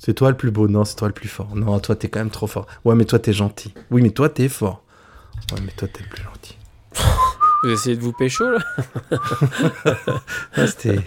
[0.05, 1.55] C'est toi le plus beau, non, c'est toi le plus fort.
[1.55, 2.67] Non, toi t'es quand même trop fort.
[2.83, 3.73] Ouais, mais toi t'es gentil.
[3.89, 4.83] Oui, mais toi t'es fort.
[5.51, 6.55] Ouais, mais toi t'es le plus gentil.
[7.63, 8.59] Vous essayez de vous pécho là?
[10.55, 10.99] Ah, c'était.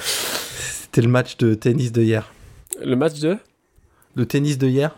[0.00, 2.32] C'était le match de tennis de hier.
[2.84, 3.38] Le match de?
[4.16, 4.90] Le tennis de hier?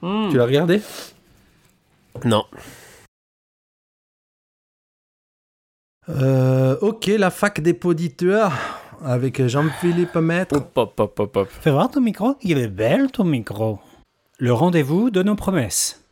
[0.00, 0.80] Tu l'as regardé?
[2.24, 2.46] Non.
[6.18, 8.52] Euh, Ok, la fac des poditeurs
[9.04, 10.56] avec Jean-Philippe Maître.
[10.56, 11.48] Hop, hop, hop, hop, hop.
[11.48, 13.78] Fais voir ton micro, il est belle ton micro.
[14.38, 16.02] Le rendez-vous de nos promesses.